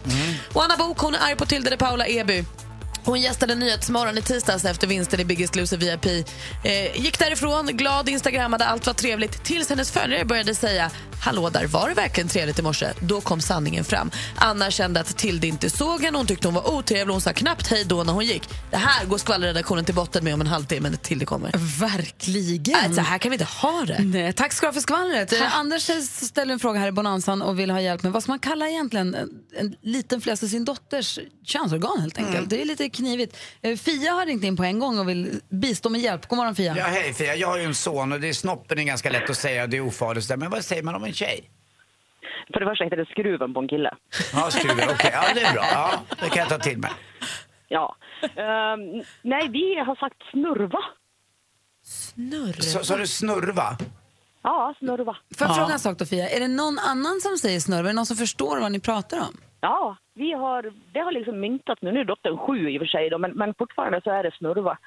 [0.53, 2.45] Och Anna Bok hon är arg på Tilde de Paula Eby.
[3.05, 6.27] Hon gästade Nyhetsmorgon i tisdags efter vinsten i Biggest Loser VIP.
[6.65, 10.91] Eh, gick därifrån, glad, instagrammade, allt var trevligt tills hennes följare började säga
[11.25, 12.87] Hallå där, var det verkligen trevligt i morse?
[13.01, 14.11] Då kom sanningen fram.
[14.37, 17.67] Anna kände att Tilde inte såg henne, hon tyckte hon var otrevlig, hon sa knappt
[17.67, 18.49] hej då när hon gick.
[18.71, 21.51] Det här går skvallerredaktionen till botten med om en halvtimme när Tilde kommer.
[21.81, 22.85] Verkligen.
[22.85, 23.99] Äh, så här kan vi inte ha det.
[24.03, 25.33] Nej, tack ska du ha för skvallret.
[25.33, 28.33] Eh, Anders ställer en fråga här i Bonanzan och vill ha hjälp med vad ska
[28.33, 32.51] man kalla egentligen en, en liten flös av sin dotters könsorgan helt enkelt.
[32.51, 33.37] Det är lite knivigt.
[33.63, 36.29] Eh, Fia har ringt in på en gång och vill bistå med hjälp.
[36.29, 36.75] God morgon Fia.
[36.79, 37.37] Ja, hej Fia.
[37.37, 39.77] Jag har ju en son och det är snoppen är ganska lätt att säga, det
[39.77, 40.39] är ofarligt.
[40.39, 41.51] Men vad säger man om en tjej?
[42.53, 43.95] För det första heter det skruven på en kille.
[44.33, 44.89] Ja, skruven.
[44.91, 45.65] Okej, ja det är bra.
[45.73, 46.91] Ja, det kan jag ta till mig.
[47.69, 47.97] Ja.
[48.23, 50.79] Ehm, nej, vi har sagt snurva.
[51.85, 52.53] Snurr.
[52.61, 53.77] Så, så du snurva?
[54.43, 55.17] Ja, snurva.
[55.39, 55.55] Får jag Ja.
[55.55, 56.29] fråga en sak då Fia?
[56.29, 57.79] Är det någon annan som säger snurr?
[57.79, 59.37] Är det någon som förstår vad ni pratar om?
[59.61, 61.93] Ja, vi har, det har liksom myntat nu.
[61.93, 64.35] Nu är dottern sju i och för sig, då, men, men fortfarande så är det
[64.39, 64.79] snurva.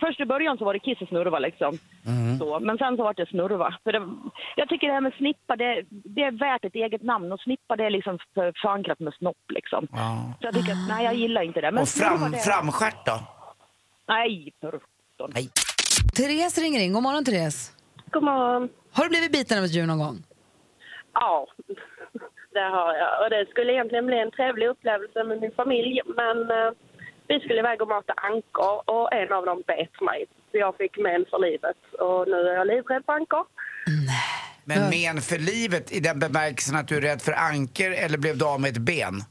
[0.00, 1.78] Först i början så var det kiss och snurva liksom.
[2.38, 3.78] Så, men sen så var det snurva.
[3.84, 4.02] För det,
[4.56, 7.76] jag tycker det här med snippa, det, det är värt ett eget namn och snippa
[7.76, 9.86] det är liksom för- förankrat med snopp liksom.
[10.40, 11.70] Så jag tycker att, nej jag gillar inte det.
[11.70, 13.18] Men Och snurva, fram, det- framstjärt då?
[14.08, 14.80] Nej, för.
[15.34, 15.48] Nej.
[16.16, 16.92] Therese ringer in.
[16.92, 17.72] God morgon, Therese.
[18.10, 18.68] God morgon.
[18.92, 20.16] Har du blivit biten av ett djur någon gång?
[21.12, 21.46] Ja,
[22.52, 23.24] det har jag.
[23.24, 26.70] Och det skulle egentligen bli en trevlig upplevelse med min familj, men eh,
[27.28, 30.26] vi skulle iväg och mata ankor och en av dem bet mig.
[30.50, 33.44] Så jag fick men för livet och nu är jag livrädd för ankor.
[34.64, 38.38] Men men för livet i den bemärkelsen att du är rädd för anker eller blev
[38.38, 39.24] du av med ett ben?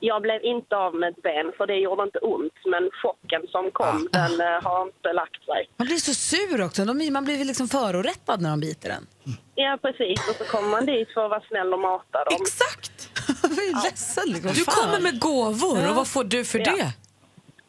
[0.00, 3.70] Jag blev inte av med ett ben för det gjorde inte ont, men chocken som
[3.70, 4.18] kom, Ah.
[4.18, 5.70] den eh, har inte lagt sig.
[5.76, 6.84] Man blir så sur också.
[6.84, 9.06] De, man blir liksom förorättad när de biter en.
[9.54, 10.28] Ja, precis.
[10.28, 12.38] Och så kommer man dit för att vara snäll och mata dem.
[12.40, 13.08] Exakt!
[13.42, 14.24] Jag blir ledsen.
[14.32, 14.52] Liksom.
[14.54, 16.64] Du kommer med gåvor och vad får du för Ja.
[16.76, 16.92] det?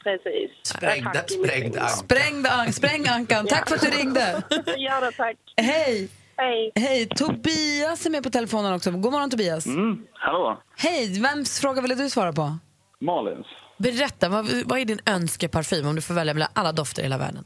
[0.03, 0.51] Precis.
[0.63, 1.87] Sprängda, Tack, sprängda anka.
[1.87, 3.47] Sprängda an- Spräng ankan.
[3.47, 4.43] Tack för att du ringde.
[4.77, 5.37] Ja, då, tack.
[5.61, 6.09] Hej!
[6.37, 6.71] Hej.
[6.75, 7.07] Hej!
[7.07, 8.91] Tobias är med på telefonen också.
[8.91, 9.65] God morgon, Tobias.
[9.65, 10.61] Mm, hallå?
[10.77, 11.19] Hej!
[11.21, 12.57] Vems fråga ville du svara på?
[13.01, 13.47] Malins.
[13.77, 17.17] Berätta, vad, vad är din önskeparfym om du får välja mellan alla dofter i hela
[17.17, 17.45] världen?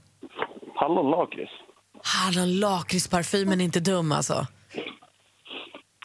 [0.75, 1.51] Hallonlakrits.
[2.03, 4.47] Hallon lakritsparfymen är inte dum alltså.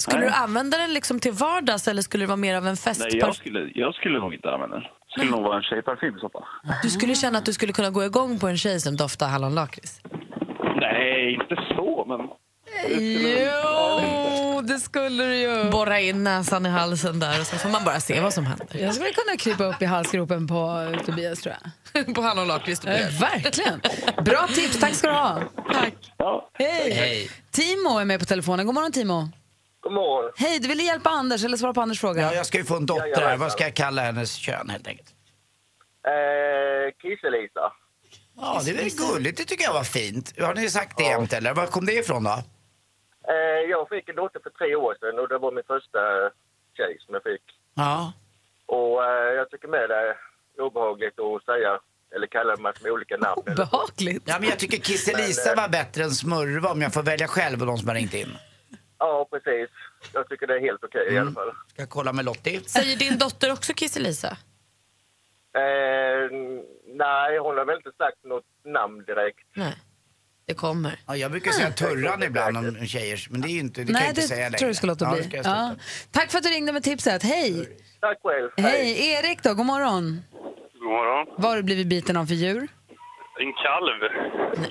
[0.01, 0.29] Skulle Nej.
[0.29, 2.79] du använda den liksom till vardags eller skulle det vara mer av en Nej, jag
[2.97, 3.33] festparfym?
[3.35, 4.85] skulle, jag skulle nog inte använda den.
[5.11, 6.45] Skulle nog vara en tjejparfym i så fall.
[6.83, 10.01] Du skulle känna att du skulle kunna gå igång på en tjej som doftar hallonlakrits?
[10.81, 12.21] Nej, inte så, men...
[12.89, 15.71] Jo, det skulle du ju.
[15.71, 18.67] Borra in näsan i halsen där och så får man bara se vad som händer.
[18.79, 21.55] Jag skulle kunna krypa upp i halsgropen på eh, Tobias, tror
[21.95, 22.15] jag.
[22.15, 23.81] på hallonlakrits, Ja, verkligen.
[24.25, 25.43] Bra tips, tack ska du ha.
[25.73, 25.95] Tack.
[26.17, 26.51] Ja.
[26.55, 26.93] Hej.
[26.93, 27.31] Hej.
[27.51, 28.67] Timo är med på telefonen.
[28.67, 29.29] God morgon, Timo.
[29.89, 30.33] God morgon.
[30.37, 32.23] Hej, du ville hjälpa Anders eller svara på Anders fråga?
[32.23, 33.37] Ja, jag ska ju få en dotter här.
[33.37, 35.09] Vad ska jag kalla hennes kön helt enkelt?
[36.07, 37.73] Eh, Kisselisa.
[38.37, 39.39] Ja, det är gulligt.
[39.39, 40.41] Det tycker jag var fint.
[40.41, 41.55] Har ni sagt det jämt eller?
[41.55, 42.31] Var kom det ifrån då?
[43.29, 45.99] Eh, jag fick en dotter för tre år sedan och det var min första
[46.77, 47.43] tjej som jag fick.
[47.75, 48.13] Ja.
[48.67, 50.17] Och eh, jag tycker med det är
[50.67, 51.81] obehagligt att säga
[52.15, 53.43] eller kalla dem med olika namn.
[53.57, 54.23] Behagligt.
[54.27, 57.67] Ja, men jag tycker Kisselisa var bättre än Smurva om jag får välja själv och
[57.67, 58.37] de som har ringt in.
[58.99, 59.71] Ja, precis.
[60.13, 61.53] Jag tycker det är helt okej i alla fall.
[61.73, 62.61] Ska jag kolla med Lottie?
[62.61, 64.29] Säger din dotter också Kisselisa?
[65.57, 66.31] Eh,
[66.95, 69.47] nej, hon har väl inte sagt något namn direkt.
[69.57, 69.75] Nej.
[70.47, 71.01] Det kommer.
[71.07, 73.95] Ja, jag brukar säga Turran ibland om tjejer, men det är ju inte, det kan
[73.95, 74.59] jag Nej, inte det säga längre.
[74.59, 75.21] tror jag ska låta Ja, bli.
[75.23, 75.59] det ska jag sluta.
[75.59, 75.75] Ja.
[76.11, 77.23] Tack för att du ringde med tipset.
[77.23, 77.69] Hej!
[78.01, 78.51] Tack själv.
[78.57, 79.11] Hej!
[79.11, 80.23] Erik då, god morgon.
[80.73, 81.27] God morgon.
[81.39, 82.69] Vad har du blivit biten av för djur?
[83.41, 84.13] En kalv.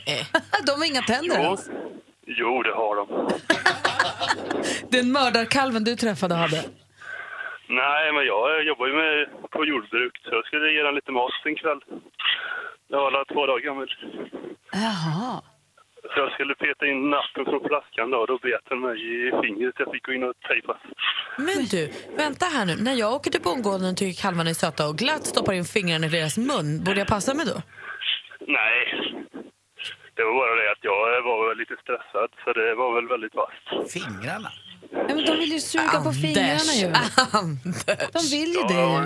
[0.07, 0.27] Nej.
[0.65, 1.43] De har inga tänder Jo.
[1.43, 1.69] ens.
[2.27, 3.29] Jo, det har de.
[4.91, 6.63] Den mördarkalven du träffade hade.
[7.69, 11.31] Nej, men jag jobbar ju med, på jordbruk, så jag skulle ge den lite mat
[11.45, 11.81] en kväll.
[12.87, 13.87] Jag var alla två dagar gammal.
[14.71, 15.41] Jaha.
[16.01, 19.31] Så jag skulle peta in nappen från flaskan då, och då bet den mig i
[19.41, 19.75] fingret.
[19.77, 20.77] Jag fick gå in och tejpa.
[21.37, 22.75] Men du, vänta här nu.
[22.75, 26.05] När jag åker till bondgården och tycker kalvarna är söta och glatt stoppar in fingrarna
[26.05, 27.61] i deras mun, borde jag passa mig då?
[28.47, 29.03] Nej,
[30.17, 33.65] det var bara det att jag var lite stressad, så det var väl väldigt vasst.
[33.95, 34.51] Fingrarna?
[34.91, 36.87] Ja, men de vill ju suga på fingrarna ju.
[38.17, 38.99] De vill ju det ju.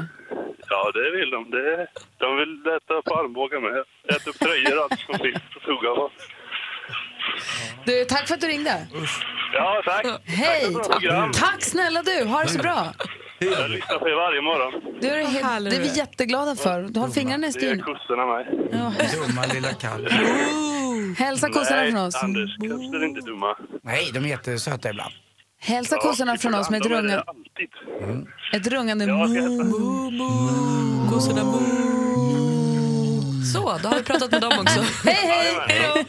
[0.73, 1.39] Ja, det vill de.
[1.51, 1.87] Det,
[2.23, 3.83] de vill äta på armbågar med.
[4.15, 6.11] Äta upp tröjor och allt som finns att tugga på.
[7.85, 8.87] Du, tack för att du ringde.
[9.53, 10.05] Ja, tack.
[10.25, 10.73] Hej!
[10.73, 11.33] Tack.
[11.33, 12.87] Tack snälla du, ha det så bra.
[13.39, 14.97] Jag lyssnar på er varje morgon.
[15.01, 16.81] Du är helt, det är vi jätteglada för.
[16.81, 17.81] Du har fingrarna i Det är styr.
[17.83, 18.45] kossorna med.
[19.13, 20.07] Dumma lilla kalv.
[21.17, 22.15] Hälsa kossorna från oss.
[22.15, 23.55] Anders, kossor är inte dumma.
[23.83, 25.13] Nej, de är jättesöta ibland.
[25.59, 27.69] Hälsa kossorna från oss med ett, runga, alltid.
[28.53, 31.09] ett rungande Ja, mo.
[31.11, 31.59] Kossorna mo.
[33.53, 34.81] Så, då har vi pratat med dem också.
[35.09, 36.05] Hej, hej!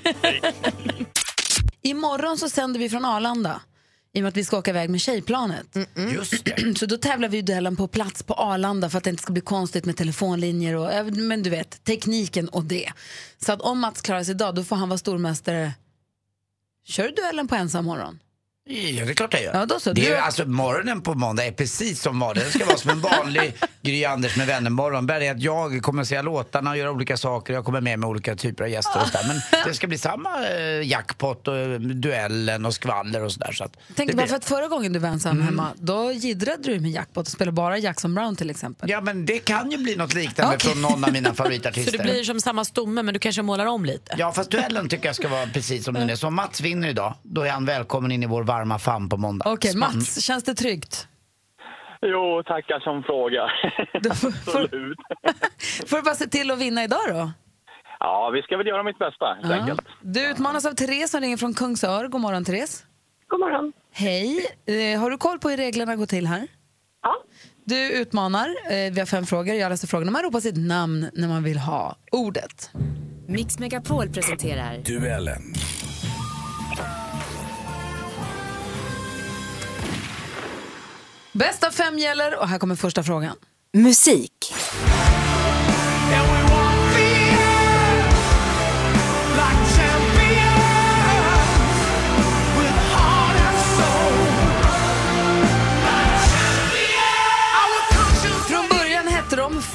[1.83, 3.61] Imorgon så sänder vi från Arlanda.
[4.15, 5.77] I och med att vi ska åka iväg med tjejplanet.
[6.15, 6.79] Just det.
[6.79, 9.43] Så då tävlar vi duellen på plats på Arlanda för att det inte ska bli
[9.43, 12.93] konstigt med telefonlinjer och eh, men du vet, tekniken och det.
[13.39, 15.73] Så att om Mats klarar sig idag då får han vara stormästare.
[16.85, 18.19] Kör du duellen på ensam morgon?
[18.65, 19.55] Ja, det är klart jag gör.
[19.55, 19.93] Ja, då så.
[19.93, 22.45] Det är, Du- alltså, morgonen på måndag är precis som vanligt.
[22.45, 25.07] Det ska vara som en vanlig Gry Anders med vänner-morgon.
[25.07, 27.55] Bara det att jag kommer att säga låtarna och göra olika saker.
[27.55, 29.25] Jag kommer med med olika typer av gäster och sådär.
[29.29, 33.53] Men det ska bli samma eh, jackpot och eh, duellen och skvaller och sådär.
[33.53, 36.13] Så att Tänk det bara blir- för att förra gången du var ensam hemma, då
[36.13, 38.91] jiddrade du med jackpot och spelade bara Jackson Brown till exempel.
[38.91, 40.71] Ja, men det kan ju bli något liknande Okej.
[40.71, 41.93] från någon av mina Så favoritartister.
[41.99, 44.15] det blir som samma stomme men du kanske målar om lite?
[44.19, 46.17] Ja, fast duellen tycker jag ska vara precis som den är.
[46.17, 49.17] Så om Mats vinner idag, då är han välkommen in i vår varma famn på
[49.17, 49.45] måndag.
[49.53, 51.09] Okej, Mats, känns det tryggt?
[52.07, 53.43] Jo, tackar som fråga.
[54.11, 54.99] Absolut.
[55.89, 57.31] Får du bara se till att vinna idag då?
[58.01, 59.55] Ja, vi ska väl göra mitt bästa, helt Ja.
[59.61, 59.81] enkelt.
[60.01, 62.09] Du utmanas av Therese som ringer från Kungsör.
[62.09, 62.85] God morgon, Therese.
[63.29, 63.73] God morgon.
[63.93, 64.47] Hej.
[64.67, 66.47] Eh, har du koll på hur reglerna går till här?
[67.03, 67.15] Ja.
[67.65, 68.49] Du utmanar.
[68.49, 69.55] Eh, vi har fem frågor.
[69.55, 70.11] Jag läser frågorna.
[70.11, 72.71] Man ropar sitt namn när man vill ha ordet.
[73.29, 75.43] Mix Megapol presenterar Duellen.
[81.33, 83.37] Bäst av fem gäller och här kommer första frågan.
[83.73, 84.55] musik.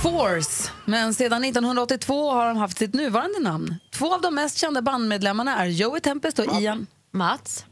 [0.01, 3.75] Force, men sedan 1982 har de haft sitt nuvarande namn.
[3.91, 6.87] Två av de mest kända bandmedlemmarna är Joey Tempest och Ian.
[7.11, 7.65] Mats?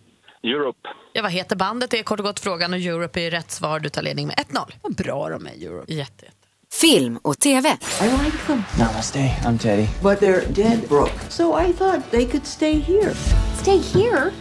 [0.46, 0.90] Europe.
[1.14, 1.92] Ja, vad heter bandet?
[1.92, 3.80] Det är kort och gott frågan och Europe är rätt svar.
[3.80, 4.72] Du tar ledning med 1-0.
[4.82, 5.94] Vad bra de är, Europe.
[5.94, 6.38] Jätte, jätte.
[6.82, 7.70] Film och TV.
[7.70, 8.64] I like them.
[8.80, 9.88] Namaste, I'm Teddy.
[10.02, 11.20] But they're dead broke.
[11.30, 13.14] So I thought they could stay here.
[13.62, 14.32] Stay here?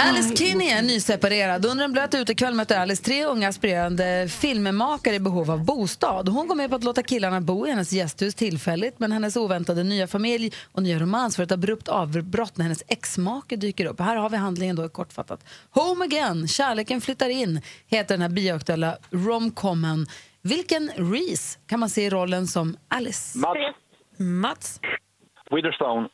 [0.00, 1.66] Alice Kinney är nyseparerad.
[1.66, 6.28] Under en blöt utekväll möter Alice tre unga aspirerande filmmakare i behov av bostad.
[6.28, 9.84] Hon går med på att låta killarna bo i hennes gästhus tillfälligt men hennes oväntade
[9.84, 14.00] nya familj och nya romans får ett abrupt avbrott när hennes exmake dyker upp.
[14.00, 15.44] Här har vi handlingen då kortfattat.
[15.70, 20.06] Home Again, Kärleken flyttar in, heter den här bioaktuella romcomen.
[20.42, 23.38] Vilken Reese kan man se i rollen som Alice?
[23.38, 23.56] Mats.
[24.16, 24.80] Mats?
[25.50, 26.08] Witherstone.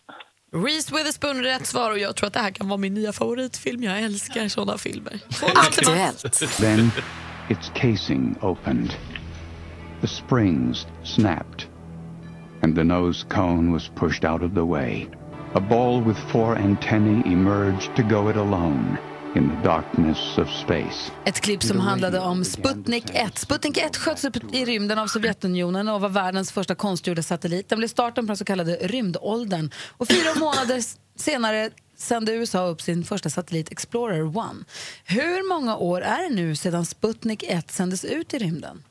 [0.54, 3.12] Reese Witherspoon är rätt svar och jag tror att det här kan vara min nya
[3.12, 3.82] favoritfilm.
[3.82, 5.20] Jag älskar såna filmer.
[5.54, 6.42] Aktuellt.
[6.60, 6.90] Then
[7.48, 8.94] its casing opened.
[10.00, 11.66] The springs snapped,
[12.62, 15.08] and the nose cone was pushed out of the way.
[15.54, 18.98] A ball with four antennae emerged to go it alone
[19.36, 21.12] in the darkness of space.
[21.24, 23.38] Ett klipp som handlade om Sputnik 1.
[23.38, 27.68] Sputnik 1 sköts upp i rymden av Sovjetunionen och var världens första konstgjorda satellit.
[27.68, 29.70] Den blev starten på den så kallade rymdåldern.
[29.96, 30.82] Och fyra månader
[31.16, 34.34] senare sände USA upp sin första satellit Explorer 1.
[35.04, 38.82] Hur många år är det nu sedan Sputnik 1 sändes ut i rymden?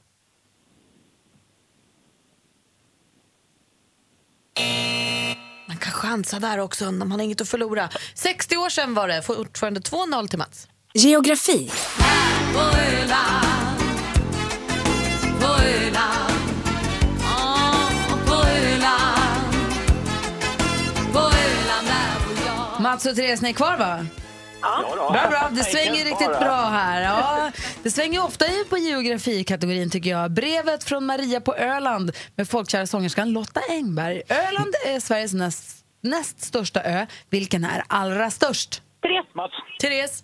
[5.84, 7.90] Kan chansa där också man har inget att förlora.
[8.16, 9.22] 60 år sedan var det.
[9.22, 10.68] Fortfarande 2-0 till Mats.
[10.94, 11.72] Geografi.
[22.80, 24.06] Mats och Therese, ni är kvar va?
[24.64, 25.10] Ja.
[25.12, 25.50] Bra, bra.
[25.52, 27.02] Det svänger riktigt bra här.
[27.02, 27.52] Ja,
[27.84, 30.32] det svänger ofta i på geografikategorin tycker jag.
[30.32, 34.22] Brevet från Maria på Öland med folkkära sångerskan Lotta Engberg.
[34.30, 37.06] Öland är Sveriges näst, näst största ö.
[37.30, 38.82] Vilken är allra störst?
[39.02, 39.36] Therese.
[39.36, 39.54] Mats.
[39.82, 40.24] Therese?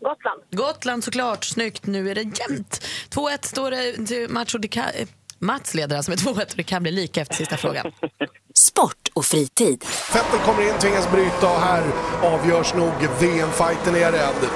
[0.00, 0.42] Gotland.
[0.50, 1.44] Gotland såklart.
[1.44, 1.86] Snyggt.
[1.86, 2.86] Nu är det jämnt.
[3.10, 4.28] 2-1 står det till
[4.70, 5.08] kan, eh,
[5.42, 7.92] Mats leder alltså med 2-1 och det kan bli lika efter sista frågan.
[8.54, 9.84] Sport och fritid.
[10.14, 11.82] Vettel kommer in, tvingas bryta och här
[12.22, 14.50] avgörs nog VM-fighten är jag rädd.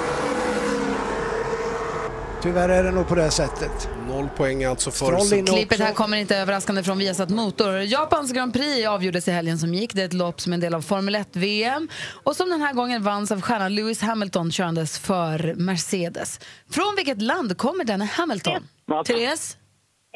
[2.41, 3.89] Tyvärr är det nog på det sättet.
[4.07, 5.45] Noll poäng alltså för...
[5.45, 7.77] Klippet här kommer inte överraskande från Viasat Motor.
[7.79, 9.93] Japans Grand Prix avgjordes i helgen som gick.
[9.93, 11.89] Det är ett lopp som är en del av Formel 1-VM
[12.23, 16.39] och som den här gången vanns av stjärnan Lewis Hamilton körandes för Mercedes.
[16.69, 18.67] Från vilket land kommer denne Hamilton?
[19.05, 19.57] Therese?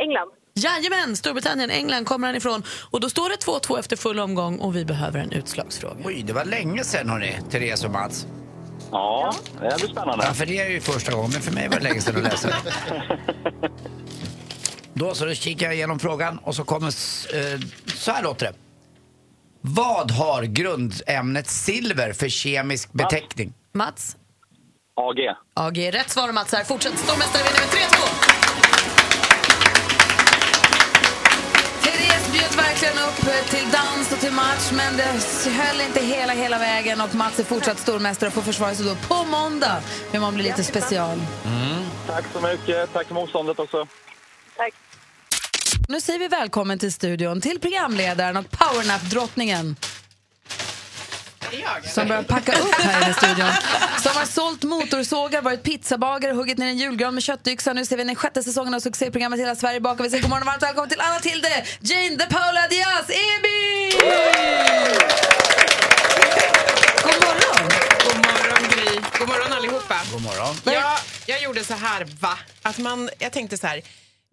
[0.02, 0.39] England.
[0.64, 2.64] Jajamän, Storbritannien, England kommer han ifrån.
[2.90, 5.96] Och då står det 2-2 efter full omgång och vi behöver en utslagsfråga.
[6.06, 8.28] Oj, det var länge sedan hörni, Therese och Mats.
[8.92, 10.26] Ja, det blir spännande.
[10.26, 12.24] Ja, för er är ju första gången, men för mig var det länge sedan att
[12.24, 12.50] läsa.
[14.94, 17.60] Då så, då kikar jag igenom frågan och så kommer, eh,
[17.96, 18.54] så här låter det.
[19.62, 23.54] Vad har grundämnet silver för kemisk beteckning?
[23.72, 24.18] Mats?
[24.96, 25.18] AG.
[25.54, 26.64] AG, rätt svar Mats här.
[26.64, 28.99] Fortsätt stormästare vinner med 3-2.
[32.32, 35.04] Bjöd verkligen upp till dans och till match men det
[35.52, 38.96] höll inte hela, hela vägen och Mats är fortsatt stormästare och får försvara sig då
[38.96, 39.82] på måndag.
[40.12, 41.20] Men man blir lite special.
[42.08, 42.94] Tack så mycket.
[42.94, 43.88] Tack för motståndet också.
[44.58, 44.74] Tack.
[45.88, 49.76] Nu säger vi välkommen till studion till programledaren och powernap-drottningen.
[51.84, 53.52] Som börjar packa upp här i studion.
[54.04, 57.74] Som har sålt motorsågar, varit pizzabagare, huggit ner en julgran med köttyxa.
[57.74, 60.04] Nu ser vi den sjätte säsongen av succéprogrammet Hela Sverige bakar.
[60.04, 63.92] Vi säger god morgon och varmt välkommen till Anna Tilde, Jane de Paula Diaz, Ebi!
[67.04, 67.70] God morgon!
[68.06, 69.02] God morgon Gry.
[69.20, 69.96] God morgon allihopa.
[70.12, 70.56] God morgon.
[70.64, 72.38] Ja, jag gjorde så här, va?
[72.62, 73.82] Att man, jag tänkte så här,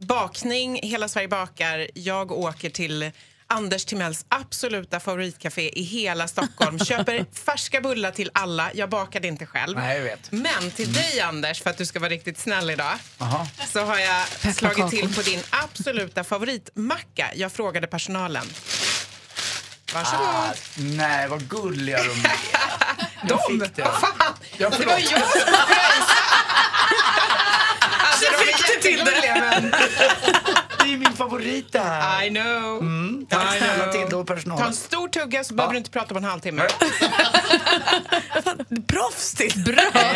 [0.07, 3.11] bakning, Hela Sverige bakar, jag åker till
[3.49, 6.79] Anders Timells absoluta favoritcafé i hela Stockholm.
[6.85, 8.71] Köper färska bullar till alla.
[8.75, 9.77] Jag bakade inte själv.
[9.79, 10.33] Nej, jag vet.
[10.33, 13.47] Men till dig Anders, för att du ska vara riktigt snäll idag, Aha.
[13.73, 17.31] så har jag slagit till på din absoluta favoritmacka.
[17.35, 18.47] Jag frågade personalen.
[19.95, 20.27] Varsågod.
[20.27, 22.33] Ah, nej, vad gulliga de är.
[23.29, 23.61] Jag De?
[23.65, 23.83] fick det.
[23.83, 24.35] Vad fan?
[24.57, 25.21] Ja, det var jag som
[27.99, 29.71] Alltså, de är jättegulliga, men...
[29.71, 30.46] Det
[30.95, 32.25] är min favorit det här.
[32.27, 32.81] I know.
[32.81, 33.93] Mm, tack I snälla know.
[33.93, 34.59] Tilde och personal.
[34.59, 36.63] Ta en stor tugga så behöver du inte prata på en halvtimme.
[38.87, 39.57] Proffsigt.
[39.57, 39.83] Bra!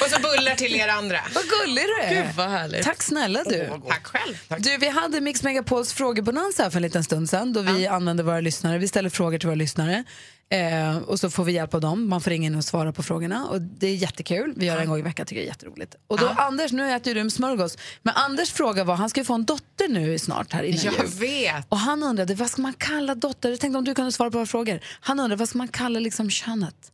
[0.00, 1.18] och så bullar till er andra.
[1.34, 2.14] Vad gullig du är.
[2.14, 2.84] Gud, vad härligt.
[2.84, 3.70] Tack snälla du.
[3.88, 4.34] Tack själv.
[4.58, 8.22] Du, vi hade Mix Megapols frågebonanza här för en liten stund sedan då vi använde
[8.22, 8.78] våra lyssnare.
[8.78, 10.04] Vi ställer frågor till våra lyssnare
[10.50, 12.08] eh, och så får vi hjälp av dem.
[12.08, 14.52] Man får ringa in och svara på frågorna och det är jättekul.
[14.56, 15.94] Vi gör det en gång i veckan, tycker jag är jätteroligt.
[16.06, 19.24] Och då Anders, nu äter du en smörgås, men Anders fråga var, han ska ju
[19.24, 21.66] få en dotter nu snart här innan Jag vet.
[21.68, 23.50] Och han undrade, vad ska man kalla dotter?
[23.50, 24.80] Jag tänkte om du kunde svara på våra frågor.
[25.00, 26.92] Han undrade, vad ska man kalla liksom könet?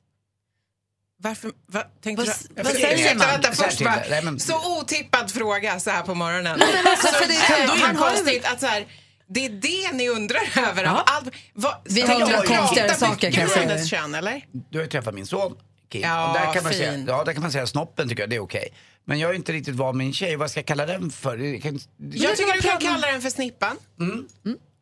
[1.17, 3.27] Varför, va, tänkte Vad- du, vad säger man?
[3.29, 3.97] Vänta, först bara,
[4.31, 4.41] det.
[4.41, 6.57] Så otippad fråga så här på morgonen.
[6.59, 8.87] Nej, men alltså, så för det är- ändå han har ju- konstigt att så här,
[9.29, 10.85] det är det ni undrar över.
[10.85, 13.85] Av allt, vad, Vi har jag prata konstigare saker, kan jag om säga.
[13.87, 14.47] kön, eller?
[14.70, 15.57] Du har ju träffat min son
[15.89, 16.03] Kim.
[16.03, 16.81] Ja, och där kan man fin.
[16.83, 18.68] säga, ja, där kan man säga snoppen tycker jag, det är okej.
[19.05, 21.37] Men jag är inte riktigt van med min tjej, vad ska jag kalla den för?
[21.37, 21.79] Det kan,
[22.12, 23.77] Jag tycker du kan kalla den för Snippan.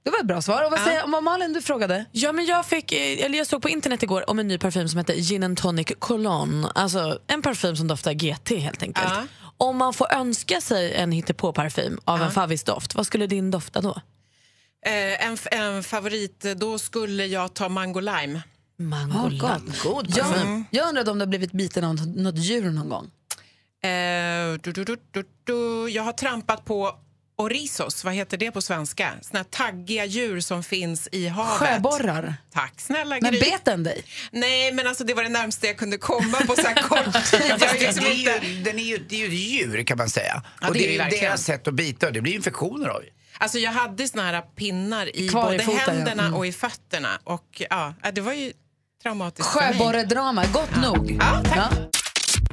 [0.05, 0.64] Det var ett bra svar.
[0.64, 2.05] Och vad säger om Malin, du frågade?
[2.12, 4.88] Ja, men jag, fick, eh, eller jag såg på internet igår om en ny parfym
[4.88, 6.68] som heter Gin and Tonic Cologne.
[6.74, 9.07] Alltså en parfym som doftar GT helt enkelt.
[9.11, 9.22] Ja.
[9.57, 14.01] Om man får önska sig en hittepå-parfym av en favvisdoft, vad skulle din dofta då?
[14.87, 18.43] Eh, en, en favorit, då skulle jag ta Mango Lime.
[18.78, 19.72] Mango Oh, Lime.
[19.83, 23.11] God jag, jag undrade om du har blivit biten av något, något djur någon gång.
[23.91, 25.91] Eh, du, du, du, du, du.
[25.91, 26.95] Jag har trampat på
[27.37, 29.11] Orizos, vad heter det på svenska?
[29.22, 31.68] Såna här taggiga djur som finns i havet.
[31.68, 32.35] Sjöborrar.
[32.53, 33.41] Tack snälla Men Gry.
[33.41, 34.05] bet den dig?
[34.30, 37.41] Nej, men alltså det var det närmaste jag kunde komma på så här kort tid.
[37.49, 38.47] Jag är det, liksom är inte...
[38.47, 40.43] ju, den är ju, det är ju ett djur kan man säga.
[40.61, 41.24] Ja, och det det är är det ju verkligen.
[41.24, 43.09] deras sätt att bita och det blir infektioner av det.
[43.39, 45.93] Alltså jag hade såna här pinnar i Kvar i både foten, ja.
[45.93, 46.35] händerna Mm.
[46.35, 47.09] och i fötterna.
[47.24, 48.53] Och ja, det var ju
[49.03, 49.51] traumatiskt.
[49.51, 51.16] Sjöborredrama, gott nog.
[51.20, 51.72] Ja, tack.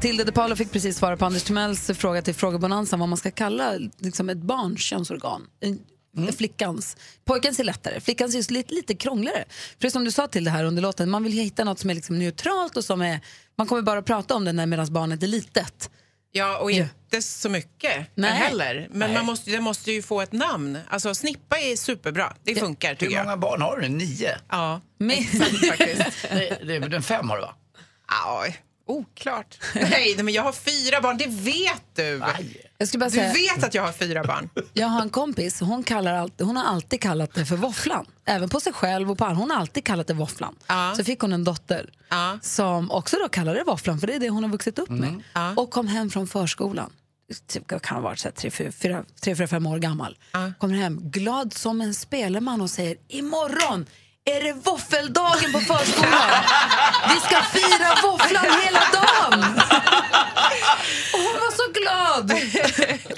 [0.01, 3.31] Tilde de Paolo fick precis svara på Anders Timells fråga till Frågebonanzan vad man ska
[3.31, 5.47] kalla liksom ett barns könsorgan.
[5.59, 5.79] En,
[6.17, 6.33] Mm.
[6.33, 6.97] Flickans.
[7.25, 9.43] Pojkens är lättare, flickans är lite, lite krångligare.
[9.81, 11.95] För som du sa till det här under låten, man vill hitta något som är
[11.95, 13.19] liksom neutralt och som är,
[13.57, 15.89] man kommer bara prata om det när medan barnet är litet.
[16.31, 18.31] Ja, och inte så mycket Nej.
[18.31, 18.87] heller.
[18.91, 19.13] Men Nej.
[19.13, 20.79] Man måste, det måste ju få ett namn.
[20.89, 22.33] Alltså Snippa är superbra.
[22.43, 23.23] Det funkar tycker Hur jag.
[23.25, 23.89] många barn har du?
[23.89, 24.37] Nio?
[24.49, 26.25] Ja, Men, faktiskt.
[26.31, 27.55] Nej, det är, den fem har du va?
[28.07, 28.45] Ja,
[28.89, 29.57] oklart.
[29.75, 32.21] Nej, men jag har fyra barn, det vet du.
[32.77, 34.49] jag skulle bara Du säga, vet att jag har fyra barn.
[34.73, 38.05] jag har en kompis, hon, kallar alltid, hon har alltid kallat det för våfflan.
[38.25, 39.35] Även på sig själv och på andra.
[39.39, 40.55] Hon har alltid kallat det våfflan.
[40.67, 40.93] Ja.
[40.97, 42.39] Så fick hon en dotter Ja.
[42.41, 45.23] som också då kallade det våfflan, för det är det hon har vuxit upp med.
[45.33, 45.53] Ja.
[45.57, 46.91] Och kom hem från förskolan.
[47.47, 50.17] Typ, kan ha varit så här tre, fyra, fyra, tre, fyra, fem år gammal.
[50.57, 53.85] Kommer hem glad som en spelman och säger imorgon
[54.31, 56.43] är det våffeldagen på förskolan.
[57.13, 59.43] Vi ska fira våfflan hela dagen.
[61.13, 62.39] Och hon var så glad.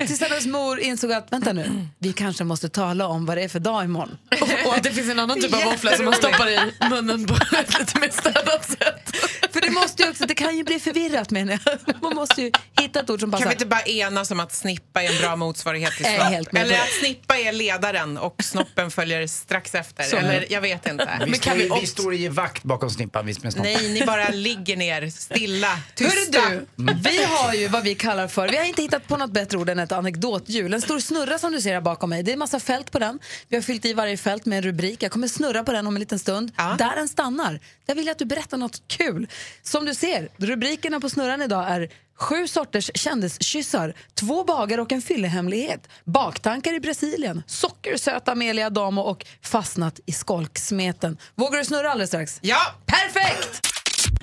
[0.07, 3.49] Tills hennes mor insåg att vänta nu, vi kanske måste tala om vad det är
[3.49, 4.17] för dag imorgon.
[4.65, 6.59] Och att det finns en annan typ av våffla som man stoppar i
[6.89, 9.15] munnen på ett lite mer städat sätt.
[9.53, 11.95] För det måste ju också, det kan ju bli förvirrat menar jag.
[12.01, 13.45] Man måste ju hitta ett ord som Kan passar.
[13.49, 16.55] vi inte bara enas om att Snippa är en bra motsvarighet till Snopp?
[16.55, 20.03] Eller att Snippa är ledaren och Snoppen följer strax efter.
[20.03, 20.17] Så.
[20.17, 21.00] Eller jag vet inte.
[21.05, 23.73] Vi, Men står, kan i, vi vi står i vakt bakom snippan, visst med snoppen.
[23.73, 26.39] Nej, ni bara ligger ner stilla, tysta.
[26.41, 29.31] Hörru du, vi har ju vad vi kallar för, vi har inte hittat på något
[29.31, 30.73] bättre ord än ett anekdothjul.
[30.73, 32.23] En stor snurra som du ser här bakom mig.
[32.23, 33.19] Det är en massa fält på den.
[33.47, 35.03] Vi har fyllt i varje fält med en rubrik.
[35.03, 36.51] Jag kommer snurra på den om en liten stund.
[36.77, 39.27] Där den stannar, där vill jag att du berättar något kul.
[39.63, 41.89] Som du ser, rubrikerna på snurran idag är
[42.21, 49.25] Sju sorters kändiskyssar, två bagare och en fyllehemlighet, baktankar i Brasilien, sockersöta Amelia Damo och
[49.41, 51.17] fastnat i skolksmeten.
[51.35, 52.39] Vågar du snurra alldeles strax?
[52.41, 52.59] Ja!
[52.85, 53.67] Perfekt!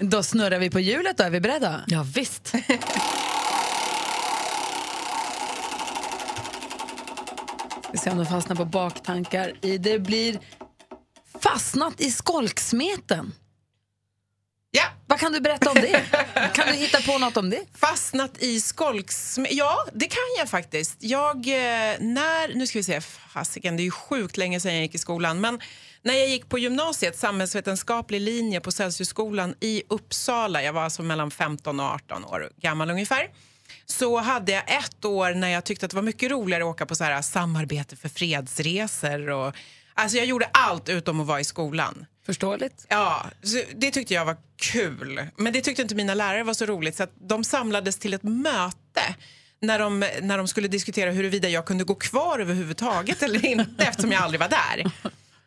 [0.01, 1.81] Då snurrar vi på hjulet då, är vi beredda?
[1.87, 2.55] Ja, visst.
[7.93, 9.53] Vi ser om de fastnar på baktankar.
[9.63, 10.39] I det blir
[11.41, 13.33] fastnat i skolksmeten.
[15.19, 16.05] Vad kan du berätta om det?
[16.55, 17.65] Kan du hitta på något om det?
[17.75, 19.39] Fastnat i skolks...
[19.51, 20.97] Ja, det kan jag faktiskt.
[20.99, 22.55] Jag, eh, när...
[22.55, 23.01] Nu ska vi se.
[23.01, 25.41] Fasiken, det är ju sjukt länge sedan jag gick i skolan.
[25.41, 25.61] Men
[26.03, 31.31] när jag gick på gymnasiet, samhällsvetenskaplig linje på Celsiusskolan i Uppsala, jag var alltså mellan
[31.31, 33.29] 15 och 18 år gammal ungefär,
[33.87, 36.87] så hade jag ett år när jag tyckte att det var mycket roligare att åka
[36.87, 39.31] på så här eh, samarbete för fredsresor.
[39.31, 39.55] Och,
[39.95, 42.07] alltså jag gjorde allt utom att vara i skolan.
[42.29, 42.87] Förståeligt.
[42.89, 43.27] Ja,
[43.77, 45.21] det tyckte jag var kul.
[45.37, 48.23] Men det tyckte inte mina lärare var så roligt så att de samlades till ett
[48.23, 49.15] möte
[49.61, 54.13] när de, när de skulle diskutera huruvida jag kunde gå kvar överhuvudtaget eller inte eftersom
[54.13, 54.93] jag aldrig var där.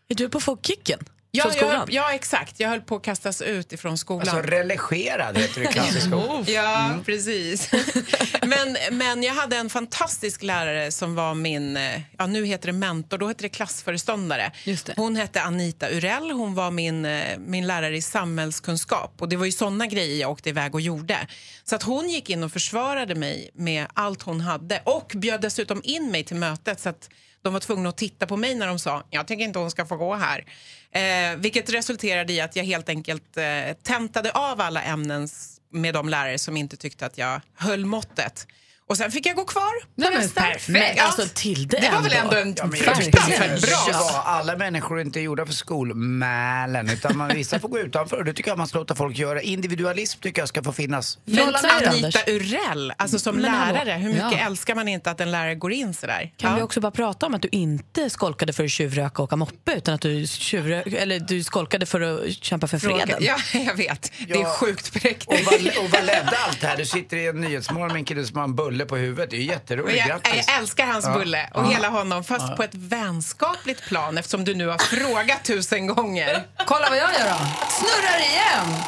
[0.07, 0.99] Är du på att få kicken?
[1.33, 1.79] Ja, Från jag, skolan?
[1.79, 2.59] höll- ja, exakt.
[2.59, 4.29] Jag höll på att kastas ut ifrån skolan.
[4.29, 6.49] Alltså religerad heter det i klassiska ord.
[6.49, 7.71] Ja, precis.
[8.41, 12.73] men, men jag hade en fantastisk lärare som var min, eh, ja nu heter det
[12.73, 14.51] mentor, då heter det klassföreståndare.
[14.95, 19.13] Hon hette Anita Urell, hon var min, eh, min lärare i samhällskunskap.
[19.21, 21.27] Och det var ju såna grejer jag åkte iväg och gjorde.
[21.63, 25.81] Så att hon gick in och försvarade mig med allt hon hade och bjöd dessutom
[25.83, 27.09] in mig till mötet så att
[27.43, 29.85] de var tvungna att titta på mig när de sa jag tycker inte hon ska
[29.85, 30.45] få gå här.
[30.93, 35.27] Eh, vilket resulterade i att jag helt enkelt eh, tentade av alla ämnen
[35.71, 38.47] med de lärare som inte tyckte att jag höll måttet.
[38.91, 40.67] Och sen fick jag gå kvar Nej, men perfekt.
[40.69, 42.35] Men alltså, Tilde det var väl ändå.
[42.35, 47.17] ändå en Ja, men fruktansvärt bra Ja, alla människor är inte gjorda för skolmälen utan
[47.17, 49.41] man, vissa får gå utanför och det tycker jag man ska låta folk göra.
[49.41, 51.17] Individualism tycker jag ska få finnas.
[51.25, 51.55] Men
[51.87, 52.19] Anita.
[52.27, 54.37] Urell, alltså som Men lärare, hur mycket Ja.
[54.45, 56.31] älskar man inte att en lärare går in sådär?
[56.37, 56.55] Kan Ja.
[56.57, 59.71] vi också bara prata om att du inte skolkade för att tjuvröka och åka moppe
[59.73, 63.17] utan att du, tjuvrö- eller du skolkade för att kämpa för freden?
[63.19, 64.11] Ja, jag vet.
[64.27, 64.55] Det är Ja.
[64.59, 65.27] sjukt präktigt.
[65.27, 65.53] Och vad,
[65.85, 66.77] och vad ledde allt det här?
[66.77, 69.29] Du sitter i en nyhetsmorgon med en kille som har en bulle på huvudet.
[69.29, 69.97] Det är jätteroligt.
[69.99, 70.45] jag, Grattis.
[70.47, 71.13] jag älskar hans Ja.
[71.13, 71.69] bulle och Ja.
[71.69, 72.55] hela honom, fast Ja.
[72.55, 76.43] på ett vänskapligt plan eftersom du nu har frågat tusen gånger.
[76.65, 77.37] Kolla vad jag gör då.
[77.69, 78.81] Snurrar igen.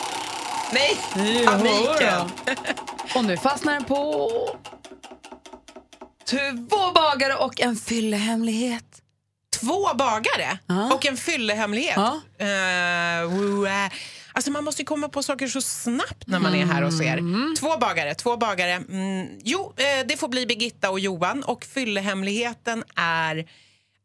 [0.73, 0.97] Nej,
[1.45, 2.31] paniken.
[3.15, 4.29] Och nu fastnar den på
[6.29, 8.83] två bagare och en fyllehemlighet.
[9.61, 10.57] Två bagare
[10.93, 11.97] och en fyllehemlighet.
[11.97, 13.91] Eh, eh.
[14.33, 17.55] Alltså man måste komma på saker så snabbt när man är här hos er.
[17.55, 18.71] Två bagare, två bagare.
[18.71, 21.43] Mm, jo, eh, det får bli Birgitta och Johan.
[21.43, 23.49] Och fyllehemligheten är,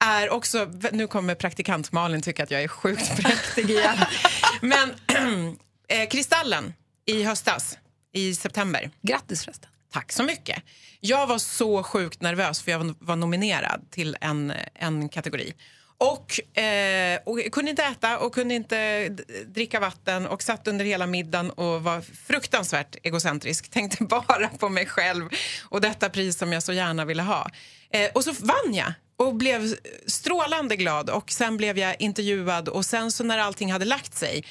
[0.04, 0.70] är också...
[0.92, 3.96] Nu kommer praktikant Malin tycka att jag är sjukt präktig igen.
[4.60, 4.90] Men
[5.88, 6.74] eh, Kristallen
[7.06, 7.78] i höstas,
[8.12, 8.90] i september.
[9.02, 9.70] Grattis förresten.
[9.92, 10.62] Tack så mycket.
[11.00, 15.52] Jag var så sjukt nervös för jag var nominerad till en, en kategori.
[16.01, 19.09] Och, eh, och kunde inte äta och kunde inte
[19.46, 23.68] dricka vatten och satt under hela middagen och var fruktansvärt egocentrisk.
[23.70, 25.28] Tänkte bara på mig själv
[25.68, 27.51] och detta pris som jag så gärna ville ha.
[27.90, 29.74] Eh, och så vann jag och blev
[30.07, 34.44] strålande glad och sen blev jag intervjuad och sen så när allting hade lagt sig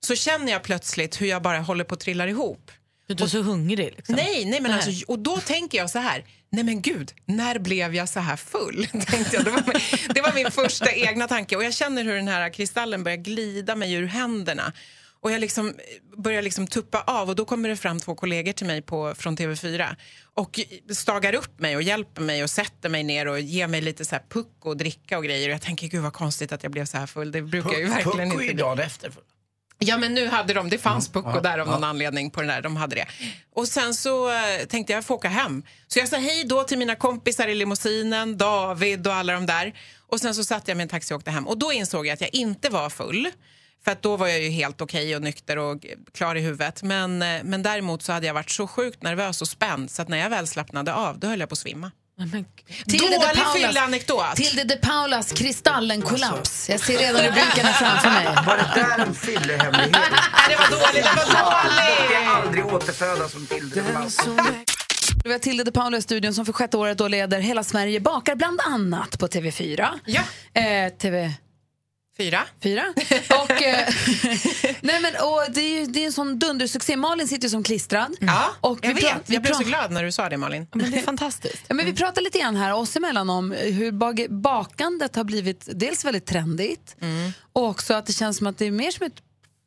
[0.00, 2.70] så känner jag plötsligt hur jag bara håller på att trilla ihop.
[3.06, 3.94] Du är så hungrig.
[3.96, 4.14] Liksom.
[4.14, 4.80] Nej, nej men Nej.
[4.86, 8.36] Alltså, och då tänker jag så här, nej men gud, när blev jag så här
[8.36, 8.86] full?
[9.06, 9.44] Tänkte jag.
[9.44, 12.50] Det, var min, det var min första egna tanke och jag känner hur den här
[12.50, 14.72] kristallen börjar glida mig ur händerna.
[15.20, 15.74] Och jag liksom
[16.16, 19.36] börjar liksom tuppa av och då kommer det fram två kollegor till mig på, från
[19.36, 19.96] TV4
[20.34, 24.04] och stagar upp mig och hjälper mig och sätter mig ner och ger mig lite
[24.04, 25.48] så här puck och dricka och grejer.
[25.48, 27.32] Och jag tänker, gud vad konstigt att jag blev så här full.
[27.32, 28.62] Det brukar jag ju verkligen Pucko är inte ju bli.
[28.62, 29.12] dagen efter.
[29.82, 31.72] Ja, men nu hade de, det fanns Pucko ja, där av ja.
[31.72, 33.06] någon anledning på den där, de hade det.
[33.54, 35.62] Och sen så eh, tänkte jag få åka hem.
[35.86, 39.72] Så jag sa hej då till mina kompisar i limousinen, David och alla de där.
[40.06, 41.48] Och sen så satte jag mig i en taxi och åkte hem.
[41.48, 43.28] Och då insåg jag att jag inte var full.
[43.84, 46.82] För då var jag ju helt okej och nykter och klar i huvudet.
[46.82, 50.08] Men, eh, men däremot så hade jag varit så sjukt nervös och spänd så att
[50.08, 51.90] när jag väl slappnade av, då höll jag på att svimma.
[52.86, 54.36] Tilde de Dålig Paulas- fylleanekdot.
[54.36, 56.68] Tilde de Paulas Kristallen-kollaps.
[56.70, 58.24] Jag ser redan rubrikerna framför mig.
[58.46, 59.92] Var det där en fyllehemlighet?
[59.92, 60.02] Nej,
[60.48, 62.10] det var dåligt, det var dåligt!
[62.12, 63.82] Jag kan aldrig återfödas som Tilde.
[65.24, 68.00] Vi har Tilde de Paula i studion som för sjätte året då leder Hela Sverige
[68.00, 69.88] bakar bland annat på TV4.
[70.04, 70.20] Ja.
[70.60, 71.32] Eh, TV...
[72.16, 72.40] Fyra.
[72.62, 72.84] Fyra.
[73.44, 73.88] Och, eh,
[74.80, 76.96] nej men, och det är ju det är en sån dundersuccé.
[76.96, 78.16] Malin sitter ju som klistrad.
[78.20, 79.04] Ja, och jag vet.
[79.26, 80.66] Jag blev så glad när du sa det, Malin.
[80.72, 81.62] Men det är fantastiskt.
[81.68, 85.68] Ja, men vi pratar lite grann här oss emellan om hur bag- bakandet har blivit
[85.72, 86.96] dels väldigt trendigt
[87.52, 89.14] och också att det känns som att det är mer som ett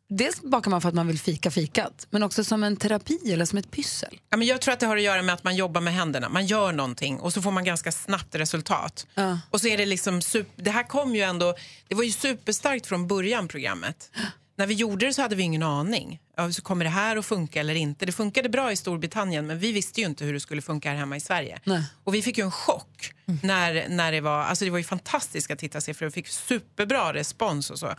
[0.10, 3.46] Dels bakar man för att man vill fika fikat, men också som en terapi eller
[3.46, 4.20] som ett pyssel.
[4.30, 6.30] Ja, men jag tror att det har att göra med att man jobbar med händerna.
[6.30, 9.08] Man gör någonting och så får man ganska snabbt resultat.
[9.14, 9.40] Ja.
[9.50, 11.56] Och så är det liksom super, det här kom ju ändå,
[11.88, 14.12] det var ju superstarkt från början programmet.
[14.58, 16.20] När vi gjorde det så hade vi ingen aning.
[16.38, 18.06] Ja, så kommer det här att funka eller inte?
[18.06, 20.96] Det funkade bra i Storbritannien men vi visste ju inte hur det skulle funka här
[20.96, 21.60] hemma i Sverige.
[21.64, 21.84] Nej.
[22.04, 25.56] Och vi fick ju en chock när, när det var, alltså det var ju fantastiska
[25.56, 27.94] tittarsiffror och fick superbra respons och så.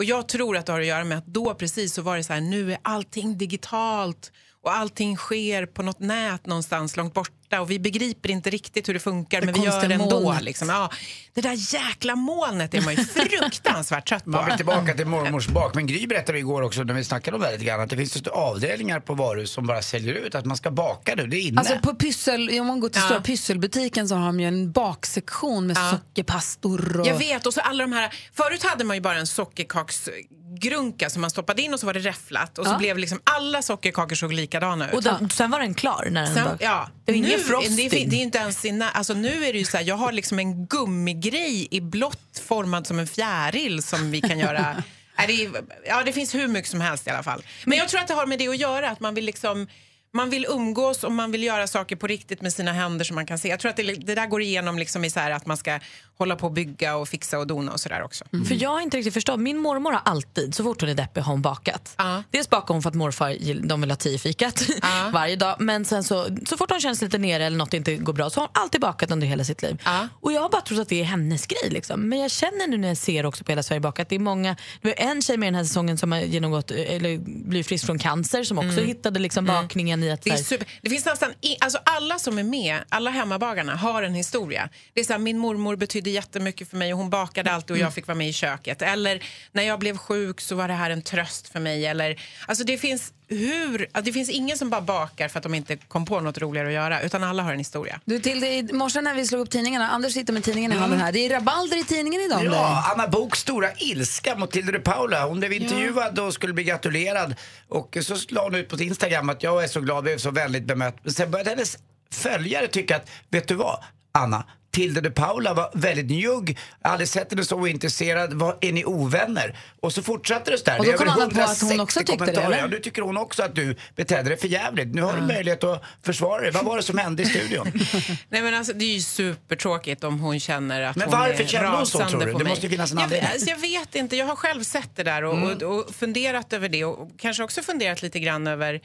[0.00, 2.24] Och jag tror att det har att göra med att då precis så var det
[2.24, 4.32] så här, nu är allting digitalt
[4.62, 8.94] och allting sker på något nät någonstans långt borta och vi begriper inte riktigt hur
[8.94, 10.20] det funkar Det men vi gör det ändå.
[10.20, 10.42] molnet.
[10.42, 10.68] Liksom.
[10.68, 10.90] Ja,
[11.34, 14.30] det där jäkla molnet är man ju fruktansvärt trött på.
[14.30, 15.74] Man vill tillbaka till mormors bak.
[15.74, 18.14] Men Gry berättade igår också när vi snackade om det lite grann att det finns
[18.16, 21.26] just avdelningar på varuhus som bara säljer ut att man ska baka nu.
[21.26, 21.58] Det är inne.
[21.60, 23.06] Alltså på pyssel, om man går till Ja.
[23.06, 27.06] stora pysselbutiken så har de ju en baksektion med sockerpastor och...
[27.06, 31.20] Jag vet, och så alla de här, förut hade man ju bara en sockerkaksgrunka som
[31.20, 32.78] man stoppade in och så var det räfflat och så Ja.
[32.78, 34.94] blev liksom alla sockerkakor såg likadana ut.
[34.94, 36.56] Och då, sen var den klar när den Sen, var...
[36.60, 37.76] ja, nu, frosting.
[37.76, 39.84] Det, är- det är inte ens i nä- alltså nu är det ju så här,
[39.84, 44.82] jag har liksom en gummigrej i blått formad som en fjäril som vi kan göra.
[45.18, 45.50] Nej, det, är,
[45.86, 47.42] ja, det finns hur mycket som helst i alla fall.
[47.64, 49.66] Men jag tror att det har med det att göra, att man vill liksom
[50.12, 53.26] man vill umgås och man vill göra saker på riktigt med sina händer som man
[53.26, 53.48] kan se.
[53.48, 55.78] Jag tror att det, det där går igenom liksom i så att man ska
[56.18, 58.24] hålla på och bygga och fixa och dona och sådär också.
[58.48, 59.40] För jag har inte riktigt förstått.
[59.40, 61.94] Min mormor har alltid, så fort hon är deppig, har hon bakat.
[62.30, 63.36] Dels bakar hon för att morfar
[63.68, 64.62] de vill ha tio fikat
[65.12, 65.56] varje dag.
[65.58, 68.40] Men sen så, så fort hon känns lite nere eller något inte går bra så
[68.40, 69.82] har hon alltid bakat under hela sitt liv.
[70.20, 71.70] Och jag har bara trott att det är hennes grej.
[71.70, 72.08] Liksom.
[72.08, 74.56] Men jag känner nu när jag ser också på Hela Sverige bakat, det är många,
[74.82, 77.98] det var en tjej med den här säsongen som har genomgått, eller blivit frisk från
[77.98, 78.86] cancer som också Mm.
[78.86, 79.54] hittade liksom Mm.
[79.62, 80.68] bakningen i att Det, är super.
[80.82, 84.68] det finns nästan i, alltså alla som är med, alla hemmabagarna har en historia.
[84.94, 87.76] Det är så här, min mormor betydde jättemycket för mig och hon bakade alltid och
[87.76, 87.84] Mm.
[87.86, 88.82] jag fick vara med i köket.
[88.82, 89.22] Eller
[89.52, 91.86] när jag blev sjuk så var det här en tröst för mig.
[91.86, 95.54] Eller, alltså det, finns hur, alltså det finns ingen som bara bakar för att de
[95.54, 98.00] inte kom på något roligare att göra utan alla har en historia.
[98.04, 100.76] Du, till det, I morse när vi slog upp tidningarna, Anders sitter med tidningen i
[100.76, 101.12] handen här.
[101.12, 102.44] Det är rabalder i tidningen idag.
[102.44, 105.26] Ja, Anna Boks stora ilska mot Tilde de Paula.
[105.26, 107.34] Hon blev intervjuad och skulle bli gratulerad.
[107.68, 110.30] Och så la hon ut på Instagram att jag är så glad, vi är så
[110.30, 110.96] väldigt bemött.
[111.02, 111.78] Men sen började hennes
[112.12, 114.44] följare tycka att, vet du vad, Anna?
[114.70, 119.58] Tilde de Paula var väldigt njugg, aldrig sett henne så ointresserad, var, är ni ovänner?
[119.80, 120.78] Och så fortsatte det så där.
[120.78, 122.58] Och då kom Anna på att hon 160 också tyckte det, eller?
[122.58, 124.94] Ja, nu tycker hon också att du betedde dig för jävligt.
[124.94, 126.50] Nu har du möjlighet att försvara dig.
[126.50, 127.72] Vad var det som hände i studion?
[128.28, 131.46] Nej, men alltså, det är ju supertråkigt om hon känner att Men hon varför är
[131.48, 132.32] känner hon så, tror du?
[132.32, 133.30] Det måste ju finnas en jag, anledning.
[133.32, 135.48] alltså, jag vet inte, jag har själv sett det där och, Mm.
[135.48, 138.80] och, och funderat över det och kanske också funderat lite grann över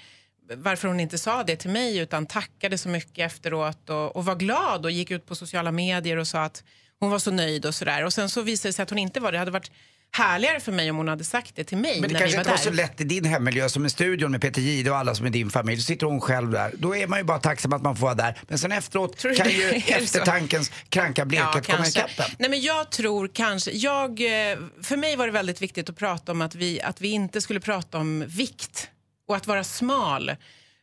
[0.54, 4.36] varför hon inte sa det till mig utan tackade så mycket efteråt och, och var
[4.36, 6.64] glad och gick ut på sociala medier och sa att
[7.00, 8.04] hon var så nöjd och sådär.
[8.06, 9.38] Och sen så visade det sig att hon inte var det.
[9.38, 9.72] Hade varit
[10.12, 12.50] härligare för mig om hon hade sagt det till mig Men det kanske var inte
[12.50, 12.64] var där.
[12.64, 15.30] så lätt i din hemmiljö som i studion med Peter Jihde och alla som är
[15.30, 15.82] din familj.
[15.82, 16.74] Så sitter hon själv där.
[16.78, 18.40] Då är man ju bara tacksam att man får vara där.
[18.48, 22.00] Men sen efteråt Tror kan ju eftertankens kranka blekhet komma kanske.
[22.00, 22.30] ikapp.
[22.40, 26.32] Nej, men jag tror kanske, jag, eh, för mig var det väldigt viktigt att prata
[26.32, 28.90] om att vi, att vi inte skulle prata om vikt
[29.28, 30.32] och att vara smal.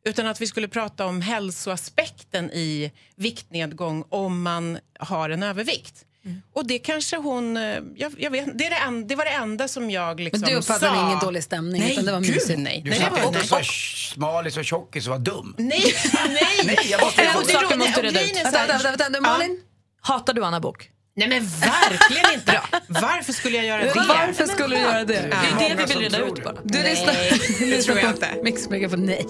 [0.04, 6.04] Utan att vi skulle prata om hälsoaspekten i viktnedgång om man har en övervikt.
[6.52, 7.56] Och det kanske hon...
[7.56, 10.40] eh, Jag, jag vet, det, är det, en, det var det enda som jag liksom
[10.40, 11.06] Men du uppfattade sa.
[11.06, 12.58] ingen dålig stämning, Nej, utan det var gud, mysigt.
[12.58, 13.42] Nej, Du nej, sa det att var- du nej.
[13.42, 15.54] inte var smalis och tjockis och var dum.
[15.58, 15.94] Nej,
[16.28, 16.38] nej!
[16.64, 18.28] Nej, jag måste det Saker måste reda ut.
[18.36, 19.60] så Vänta, vänta, vänta, Malin?
[20.00, 20.90] Hatar du Anna Bok?
[21.14, 22.60] Nej men verkligen inte!
[22.88, 23.92] Varför skulle jag göra det?
[23.94, 25.30] Varför skulle du göra det?
[25.58, 26.54] Det är det vi vill reda ut bara.
[26.64, 28.28] Du Nej, lyssnar, det tror jag på inte.
[28.44, 29.26] Mix Megapol, nej.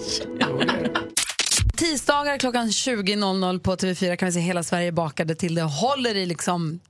[1.77, 6.27] Tisdagar klockan 20.00 på TV4 kan vi se Hela Sverige bakade till det håller i
[6.27, 6.81] liksom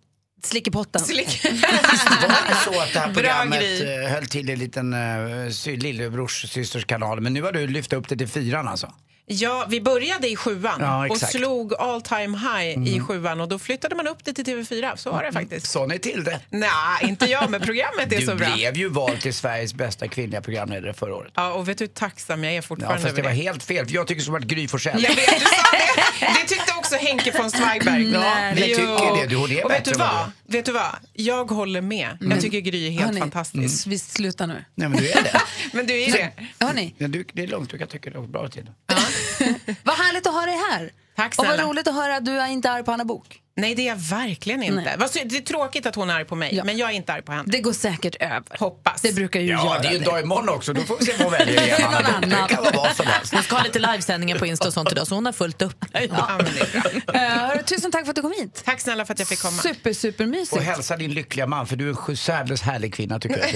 [0.44, 1.02] slickepotten.
[1.08, 5.76] Var det så att det här programmet eh, höll till i en liten uh, sy-
[5.76, 7.20] lillebrors systers kanal.
[7.20, 8.92] Men nu har du lyft upp det till fyran alltså?
[9.26, 13.58] Ja, vi började i sjuan Ja, och slog all time high i sjuan och då
[13.58, 14.96] flyttade man upp det till TV4.
[14.96, 15.66] Så var det faktiskt.
[15.70, 16.40] Sa ni till det?
[16.50, 16.68] Nej,
[17.02, 18.54] inte jag, men programmet är Du så bra.
[18.54, 21.32] blev ju vald till Sveriges bästa kvinnliga programledare förra året.
[21.36, 23.36] Ja, och vet du hur tacksam jag är Ja, fortfarande fast det var det.
[23.36, 25.02] helt fel, för jag tycker som att Gry Forssell.
[25.02, 26.26] Jag vet, du sa det.
[26.40, 28.12] Det tyckte också Henke von Zweigbergg.
[28.12, 29.26] Nej, vi tycker det.
[29.26, 30.30] Du, hon är och vet du vad vad?
[30.46, 30.92] Vet du vad?
[31.12, 32.16] Jag håller med.
[32.20, 33.86] Men- Jag tycker Gry är helt Hörni, fantastisk.
[33.86, 34.64] Vi slutar nu.
[34.74, 35.40] Nej, men du är det.
[35.72, 36.30] Men du är det.
[36.64, 38.70] Hörni, du, det är lugnt, du kan tycka det är bra till.
[39.82, 40.90] vad härligt att ha dig här.
[41.16, 41.68] Tack Och vad snälla.
[41.70, 43.38] roligt att höra att du är inte arg på Anna Bok.
[43.56, 44.96] Nej, det är jag verkligen inte.
[45.14, 45.24] Nej.
[45.24, 46.64] Det är tråkigt att hon är arg på mig, Ja.
[46.64, 47.44] men jag är inte arg på henne.
[47.46, 48.58] Det går säkert över.
[48.58, 49.02] Hoppas.
[49.02, 50.10] Det brukar ju Ja, göra det är ju en det.
[50.10, 50.72] dag imorgon också.
[50.72, 51.80] Då får vi se vad hon väljer igen.
[51.92, 52.08] Någon Anna.
[52.08, 52.48] annan.
[52.48, 53.34] Det kan vara vad som helst.
[53.34, 55.84] Hon ska ha lite livesändningar på Insta och sånt idag så hon har fullt upp.
[55.92, 57.14] Ja, det.
[57.18, 58.62] Eh, hörru, tusen tack för att du kom hit.
[58.64, 59.62] Tack snälla för att jag fick komma.
[59.62, 63.38] Super, super Och hälsa din lyckliga man, för du är en särdeles härlig kvinna tycker
[63.38, 63.50] jag.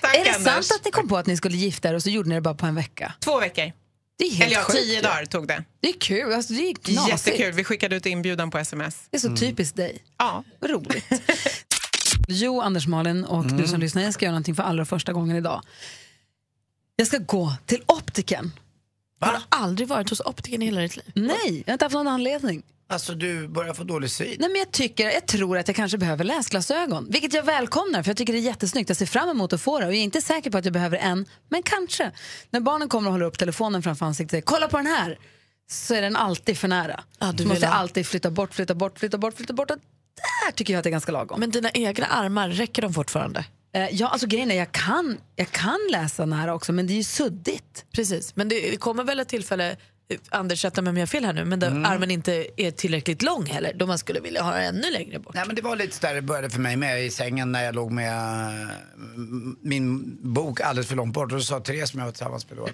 [0.00, 0.44] Tack, Är det Anders.
[0.66, 2.40] sant att ni kom på att ni skulle gifta er och så gjorde ni det
[2.40, 3.12] bara på en vecka?
[3.20, 3.72] Två veckor.
[4.18, 4.78] Det är helt Eller ja, sjukt.
[4.78, 5.64] tio dagar tog det.
[5.80, 6.32] Det är kul.
[6.32, 7.26] Alltså, det är knasigt.
[7.26, 7.52] Jättekul.
[7.52, 8.96] Vi skickade ut inbjudan på sms.
[9.10, 10.02] Det är så typiskt dig.
[10.18, 10.44] Ja.
[10.60, 11.04] Roligt.
[12.30, 15.36] Jo, Anders Malin och du som lyssnar, jag ska göra någonting för allra första gången
[15.36, 15.62] idag.
[16.96, 18.52] Jag ska gå till optiken.
[19.20, 21.12] Har du aldrig varit hos optiken i hela ditt liv?
[21.14, 22.62] Nej, jag har inte haft någon anledning.
[22.90, 24.36] Alltså du börjar få dålig syn.
[24.38, 28.10] Nej, men jag, tycker, jag tror att jag kanske behöver läsglasögon, vilket jag välkomnar för
[28.10, 28.90] jag tycker det är jättesnyggt.
[28.90, 30.74] Jag ser fram emot att få det och jag är inte säker på att jag
[30.74, 32.10] behöver en, men kanske.
[32.50, 35.18] När barnen kommer och håller upp telefonen framför ansiktet och säger kolla på den här,
[35.70, 37.00] så är den alltid för nära.
[37.18, 39.70] Ja, du måste ha- alltid flytta bort, flytta bort, flytta bort, flytta bort.
[39.70, 39.76] Och
[40.46, 41.40] där tycker jag att det är ganska lagom.
[41.40, 43.44] Men dina egna armar, räcker de fortfarande?
[43.74, 46.96] Eh, ja, alltså grejen är jag kan, jag kan läsa nära också, men det är
[46.96, 47.84] ju suddigt.
[47.92, 49.76] Precis, men det kommer väl ett tillfälle,
[50.30, 53.22] Anders rätta mig om jag har fel här nu, men där armen inte är tillräckligt
[53.22, 55.34] lång heller, då man skulle vilja ha den ännu längre bort.
[55.34, 57.74] Nej men det var lite där det började för mig med i sängen när jag
[57.74, 58.12] låg med
[58.62, 58.68] eh,
[59.60, 61.32] min bok alldeles för långt bort.
[61.32, 62.68] Och så sa Therese som jag var tillsammans med då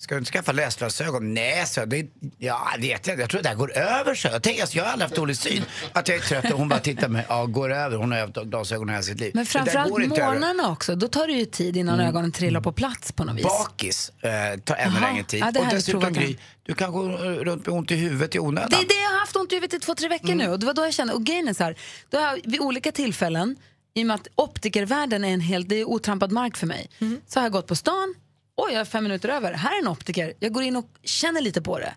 [0.00, 1.34] Ska du inte skaffa läsglasögon?
[1.34, 2.06] Nej, så det,
[2.38, 4.28] ja, det vet jag Jag tror det där går över, så.
[4.28, 5.62] Jag tänker, alltså, jag har aldrig haft dålig syn.
[5.92, 7.96] Att jag är trött och hon bara tittar med, ja, går över.
[7.96, 9.30] Hon har haft glasögon hela sitt liv.
[9.34, 12.06] Men framförallt morgnarna också, då tar det ju tid innan Mm.
[12.08, 13.42] ögonen trillar på plats på något vis.
[13.44, 15.40] Bakis eh, tar ännu längre tid.
[15.40, 18.68] Ja, det och dessutom Gry, du kan gå runt med ont i huvudet i onödan.
[18.70, 20.48] Det är det jag har haft ont i huvudet i två, tre veckor nu.
[20.48, 21.76] Och det var då jag kände, och grejen är så här,
[22.10, 23.56] då har vid olika tillfällen,
[23.94, 26.90] i och med att optikervärlden är en helt, det är otrampad mark för mig,
[27.28, 28.14] så har jag gått på stan,
[28.58, 31.40] oj jag har fem minuter över, här är en optiker, jag går in och känner
[31.40, 31.94] lite på det.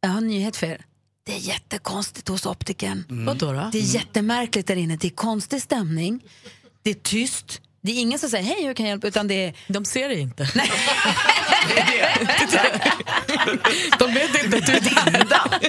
[0.00, 0.84] Jag har en nyhet för er.
[1.26, 3.04] Det är jättekonstigt hos optikern.
[3.08, 3.68] Vadå då?
[3.72, 4.96] Det är jättemärkligt där inne.
[4.96, 6.24] Det är konstig stämning.
[6.82, 7.60] Det är tyst.
[7.80, 9.08] Det är ingen som säger hej, hur kan jag hjälpa?
[9.08, 9.54] Utan det är...
[9.68, 10.48] De ser dig inte.
[10.54, 10.68] Nej.
[13.98, 15.50] De vet inte att du är Linda.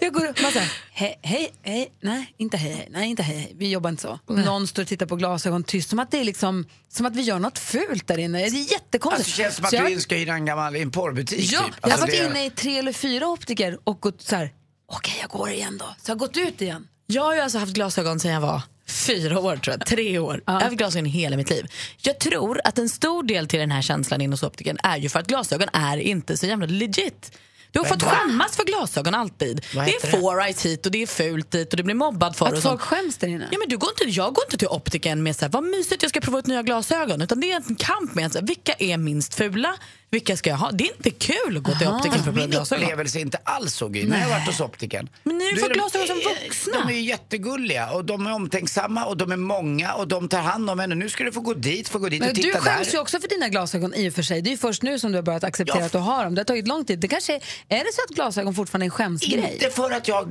[0.00, 3.36] Jag går upp och säger hej, hej, hej, nej, inte hej, hej, nej, inte hej,
[3.36, 3.52] hej.
[3.58, 4.18] Vi jobbar inte så.
[4.28, 7.22] Någon står och tittar på glasögon tyst, som att det är liksom, som att vi
[7.22, 8.38] gör något fult där inne.
[8.38, 9.04] Det är jättekonstigt.
[9.04, 11.52] Alltså, det känns som att Så jag- du ska hyra en gammal i en porrbutik.
[11.52, 11.74] Ja, typ.
[11.82, 14.52] jag har Alltså, varit det- inne i tre eller fyra optiker och gått så här,
[14.92, 15.84] okej jag går igen då.
[15.84, 16.88] Så jag har gått ut igen.
[17.06, 19.86] Jag har ju alltså haft glasögon sedan jag var fyra år, tror jag.
[19.86, 20.42] Tre år.
[20.46, 21.66] Jag har haft glasögon hela mitt liv.
[22.02, 25.08] Jag tror att en stor del till den här känslan inne hos optikern är ju
[25.08, 27.32] för att glasögon är inte så jävla legit.
[27.74, 29.64] Du har fått skämmas för glasögon alltid.
[29.72, 30.06] Det är det?
[30.20, 32.62] four eyes hit och det är fult dit och det blir mobbad för Att och
[32.62, 32.80] folk sånt.
[32.80, 33.48] skäms där inne.
[33.52, 36.02] Ja, men du går inte, jag går inte till optiken med så här, vad mysigt
[36.02, 37.22] jag ska prova ut nya glasögon.
[37.22, 39.74] Utan det är en kamp med så här, vilka är minst fula,
[40.10, 40.70] vilka ska jag ha.
[40.70, 42.84] Det är inte kul att gå till optiken för att prova Min glasögon.
[42.84, 44.06] upplevelse är inte alls så Gry.
[44.06, 45.08] När jag har varit hos optiken.
[45.22, 46.72] Men ni har ju fått glasögon som vuxna.
[46.86, 50.40] De är ju jättegulliga och de är omtänksamma och de är många och de tar
[50.40, 50.92] hand om en.
[50.92, 52.86] Och nu ska du få gå dit, få gå dit Men och du titta skäms
[52.88, 52.92] där.
[52.94, 54.42] ju också för dina glasögon i och för sig.
[54.42, 55.86] Det är ju först nu som du har börjat acceptera Ja.
[55.86, 56.34] att du har dem.
[56.34, 56.98] Det har tagit lång tid.
[57.00, 59.50] Det kanske är, är det så att glasögon fortfarande är en skämsgrej?
[59.52, 60.24] Inte för att jag har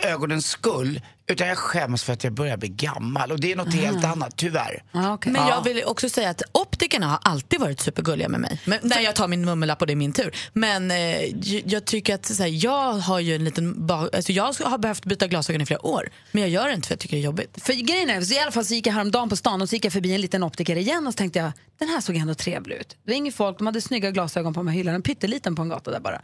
[0.00, 3.32] glasögonens skull, utan jag skäms för att jag börjar bli gammal.
[3.32, 4.82] Och det är något helt annat, tyvärr.
[4.92, 5.48] Men Ja.
[5.50, 8.60] jag vill också säga att optikerna har alltid varit supergulliga med mig.
[8.64, 10.34] Men, när jag tar min mummellapp och det är min tur.
[10.52, 11.22] Men eh,
[11.66, 13.90] jag tycker att så här, jag har ju en liten...
[13.90, 16.08] Alltså, jag har behövt byta glasögon i flera år.
[16.32, 17.62] Men jag gör det inte för jag tycker det är jobbigt.
[17.64, 19.74] För grejen är, så i alla fall så gick jag häromdagen på stan och så
[19.76, 22.34] gick jag förbi en liten optiker igen och så tänkte jag, den här såg ändå
[22.34, 22.88] trevlig ut.
[22.88, 25.62] Det var inget folk, de hade snygga glasögon på de här hyllorna, en pytteliten på
[25.62, 26.20] en gata där bara.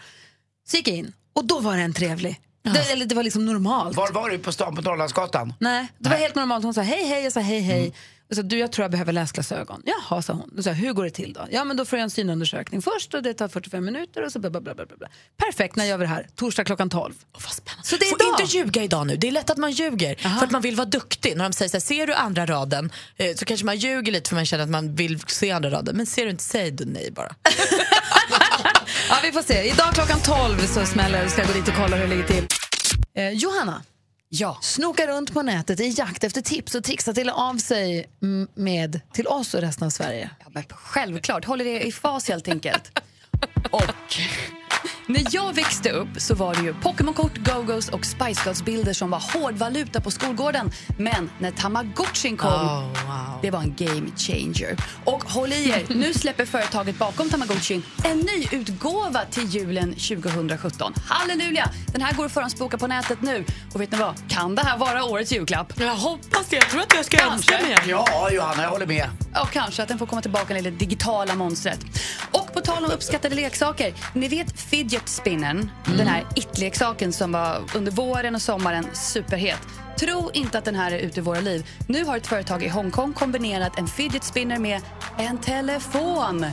[0.69, 2.41] Så gick jag in och då var den trevlig.
[2.63, 3.97] Det, eller det var liksom normalt.
[3.97, 5.55] Var var du på stan på Norrlandsgatan?
[5.59, 6.65] Nej, det var helt normalt.
[6.65, 7.95] Hon sa hej, hej, jag sa hej, hej.
[8.31, 9.83] Och så, du, jag tror jag behöver läsglasögon.
[9.85, 10.51] Jaha, sa hon.
[10.53, 11.47] Då sa jag, hur går det till då?
[11.51, 14.39] Ja, men då får jag en synundersökning först och det tar 45 minuter och så
[14.39, 15.09] bla, bla, bla, bla, bla.
[15.37, 16.27] Perfekt, när gör vi det här?
[16.37, 17.15] Torsdag klockan 12.
[17.83, 19.17] Så det är Får inte ljuga idag nu.
[19.17, 21.37] Det är lätt att man ljuger för att man vill vara duktig.
[21.37, 24.29] När de säger så här, ser du andra raden eh, så kanske man ljuger lite
[24.29, 25.97] för man känner att man vill se andra raden.
[25.97, 27.35] Men ser du inte, säg du nej bara.
[29.09, 29.63] Ja, vi får se.
[29.71, 31.29] Idag klockan 12 så smäller.
[31.29, 32.47] Ska gå dit och kolla hur det ligger till.
[33.15, 33.83] Eh, Johanna.
[34.29, 34.59] Ja.
[34.63, 38.07] Snoka runt på nätet i jakt efter tips och tricks att dela av sig
[38.55, 40.31] med till oss och resten av Sverige.
[40.41, 42.99] Ja, men självklart, håller det i fas helt enkelt.
[43.71, 44.17] Och
[45.07, 49.23] när jag växte upp så var det ju Pokémon-kort, Go-Go's och Spice Girls-bilder som var
[49.33, 50.71] hårdvaluta på skolgården.
[50.99, 54.77] Men när Tamagotchin kom, Oh, det var en game changer.
[55.05, 60.93] Och håll i er, nu släpper företaget bakom Tamagotchin en ny utgåva till julen 2017.
[61.09, 61.71] Halleluja!
[61.93, 63.45] Den här går att förhandsboka på nätet nu.
[63.75, 64.31] Och vet ni vad?
[64.31, 65.73] Kan det här vara årets julklapp?
[65.81, 66.57] Jag hoppas det.
[66.57, 67.77] Jag tror att jag ska önska mig.
[67.87, 69.11] Ja, Johanna, jag håller med.
[69.35, 71.79] Ja, kanske att den får komma tillbaka det digitala monstret.
[72.33, 73.95] Och på tal om uppskattade leksaker.
[74.15, 79.61] Ni vet fidget spinnen, den här it-leksaken som var under våren och sommaren superhet.
[79.99, 81.67] Tro inte att den här är ute i våra liv.
[81.87, 84.81] Nu har ett företag i Hongkong kombinerat en fidget spinner med
[85.19, 86.47] en telefon.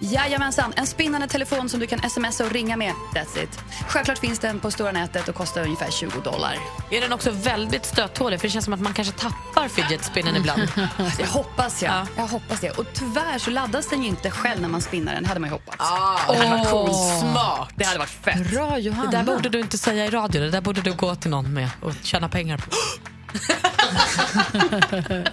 [0.00, 2.92] Jajamensan, en spinnande telefon som du kan smsa och ringa med.
[3.14, 3.60] That's it.
[3.88, 6.56] Självklart finns den på stora nätet och kostar ungefär 20 dollar.
[6.90, 8.40] Är den också väldigt stöttålig?
[8.40, 10.62] För det känns som att man kanske tappar fidget spinnen ibland.
[11.18, 12.06] Jag hoppas jag.
[12.16, 12.70] jag hoppas det.
[12.70, 15.24] Och tyvärr så laddas den ju inte själv när man spinnar den.
[15.24, 15.76] Hade man ju hoppats.
[15.78, 17.20] Ah, det hade varit coolt.
[17.20, 17.68] Smart.
[17.76, 18.50] Det hade varit fett.
[18.50, 19.10] Bra Johanna.
[19.10, 20.40] Det där borde du inte säga i radio.
[20.40, 22.70] Det där borde du gå till någon med och tjäna pengar på.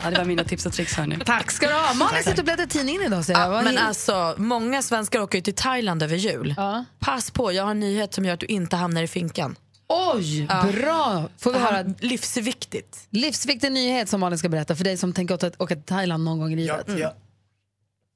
[0.03, 1.19] ja, det var mina tips och tricks hörni.
[1.25, 1.93] Tack ska du ha.
[1.93, 3.25] Malin sitter och bläddrar tidningen idag.
[3.25, 3.53] Så jag.
[3.53, 6.55] Ja, men alltså, många svenskar åker ju till Thailand över jul.
[6.99, 9.55] Pass på, jag har en nyhet som gör att du inte hamnar i finkan.
[9.87, 11.29] Oj, bra!
[11.37, 11.93] Får vi höra?
[11.99, 13.07] Livsviktigt.
[13.09, 16.39] Livsviktig nyhet som Malin ska berätta för dig som tänker åka, åka till Thailand någon
[16.39, 16.85] gång i livet.
[16.87, 17.15] Ja.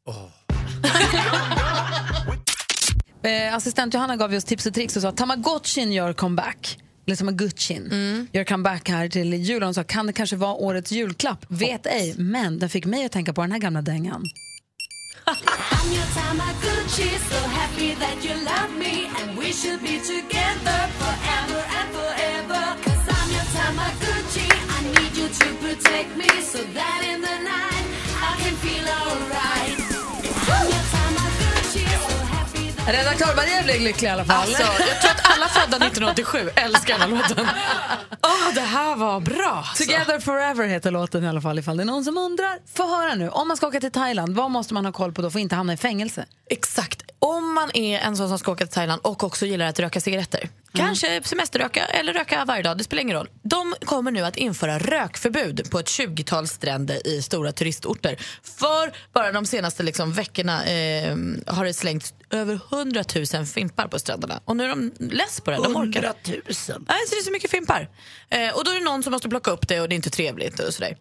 [3.23, 6.77] Eh, assistent Johanna gav oss tips och tricks och sa att Tamagotchin gör comeback.
[7.07, 9.63] Eller Tamagotchin gör comeback här till julen.
[9.63, 11.45] Hon sa kan det kanske vara årets julklapp?
[11.47, 14.23] Vet ej, men den fick mig att tänka på den här gamla dängan.
[15.25, 21.61] I'm your Tamagotchi, so happy that you love me, and we should be together forever
[21.77, 22.63] and forever.
[22.83, 27.87] Cause I'm your Tamagotchi, I need you to protect me, so that in the night
[28.29, 29.84] I can feel alright.
[32.87, 34.35] Redaktör Maria blev lycklig i alla fall.
[34.41, 37.47] Alltså, jag tror att alla födda 1987 älskar den här låten.
[38.23, 39.63] Åh, det här var bra.
[39.67, 39.83] alltså.
[39.83, 42.59] Together forever heter låten i alla fall ifall det är någon som undrar.
[42.75, 45.21] Få höra nu, om man ska åka till Thailand, vad måste man ha koll på
[45.21, 46.25] då för att inte hamna i fängelse?
[46.49, 47.01] Exakt.
[47.19, 50.01] Om man är en sån som ska åka till Thailand och också gillar att röka
[50.01, 53.29] cigaretter, kanske semesterröka eller röka varje dag, det spelar ingen roll.
[53.43, 58.17] De kommer nu att införa rökförbud på ett 20-tal stränder i stora turistorter.
[58.43, 61.15] För bara de senaste liksom, veckorna eh,
[61.47, 63.03] har det slängts över 100
[63.33, 64.39] 000 fimpar på stränderna.
[64.45, 65.57] Och nu är de less på det.
[65.57, 66.03] De orkar.
[66.03, 66.41] 100 000?
[66.87, 67.89] Nej, så det är så mycket fimpar.
[68.29, 70.09] Eh, och då är det någon som måste plocka upp det och det är inte
[70.09, 70.97] trevligt och sådär.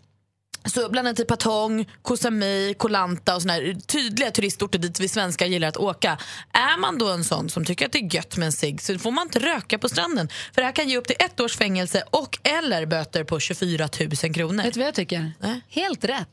[0.64, 5.00] Så bland annat i Patong, Koh Samui, Koh Lanta och såna här tydliga turistorter dit
[5.00, 6.18] vi svenskar gillar att åka.
[6.52, 8.98] Är man då en sån som tycker att det är gött med en cigg så
[8.98, 10.28] får man inte röka på stranden.
[10.54, 13.88] För det här kan ge upp till ett års fängelse och eller böter på 24
[14.22, 14.62] 000 kronor.
[14.62, 15.32] Vet du vad jag tycker?
[15.68, 16.28] Helt rätt.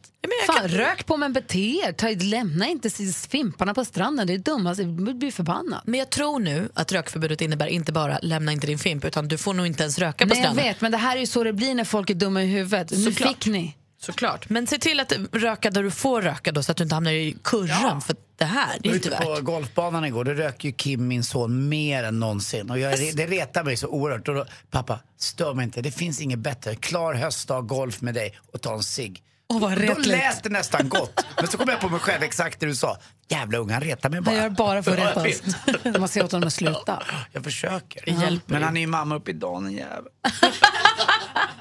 [0.48, 1.92] jag Fan, Rök på men bete er.
[1.92, 2.90] Ta, lämna inte
[3.30, 4.28] fimparna på stranden.
[4.28, 4.80] Det är dummast.
[4.82, 5.82] Jag blir förbannad.
[5.86, 9.38] Men jag tror nu att rökförbudet innebär inte bara lämna inte din fimp utan du
[9.38, 10.66] får nog inte ens röka på Nej, jag stranden.
[10.66, 12.92] vet, men det här är ju så det blir när folk är dumma i huvudet.
[12.92, 13.30] Nu Såklart.
[13.30, 13.76] fick ni.
[14.06, 14.50] Såklart.
[14.50, 17.12] Men se till att röka där du får röka då så att du inte hamnar
[17.12, 18.02] i kurran.
[18.02, 19.22] För det här, det är inte värt.
[19.22, 22.72] på golfbanan igår, då rök ju Kim, min son, mer än någonsin.
[22.72, 24.28] Och jag, det retar mig så oerhört.
[24.28, 25.82] Och då, pappa, stör mig inte.
[25.82, 26.76] Det finns inget bättre.
[26.76, 29.24] Klar höstdag, golf med dig och ta en cigg.
[29.50, 31.26] Åh, vad Då lät det nästan gott.
[31.38, 32.98] Men så kom jag på mig själv exakt det du sa.
[33.28, 34.32] Jävla unge, han retar mig bara.
[34.36, 35.28] Han gör bara för att Ja,
[35.84, 36.00] jag oss.
[36.00, 37.04] Man ser åt honom att sluta.
[37.32, 38.02] Jag försöker.
[38.06, 40.04] Det hjälper Men han är ju mamma upp i dagen, en jävel.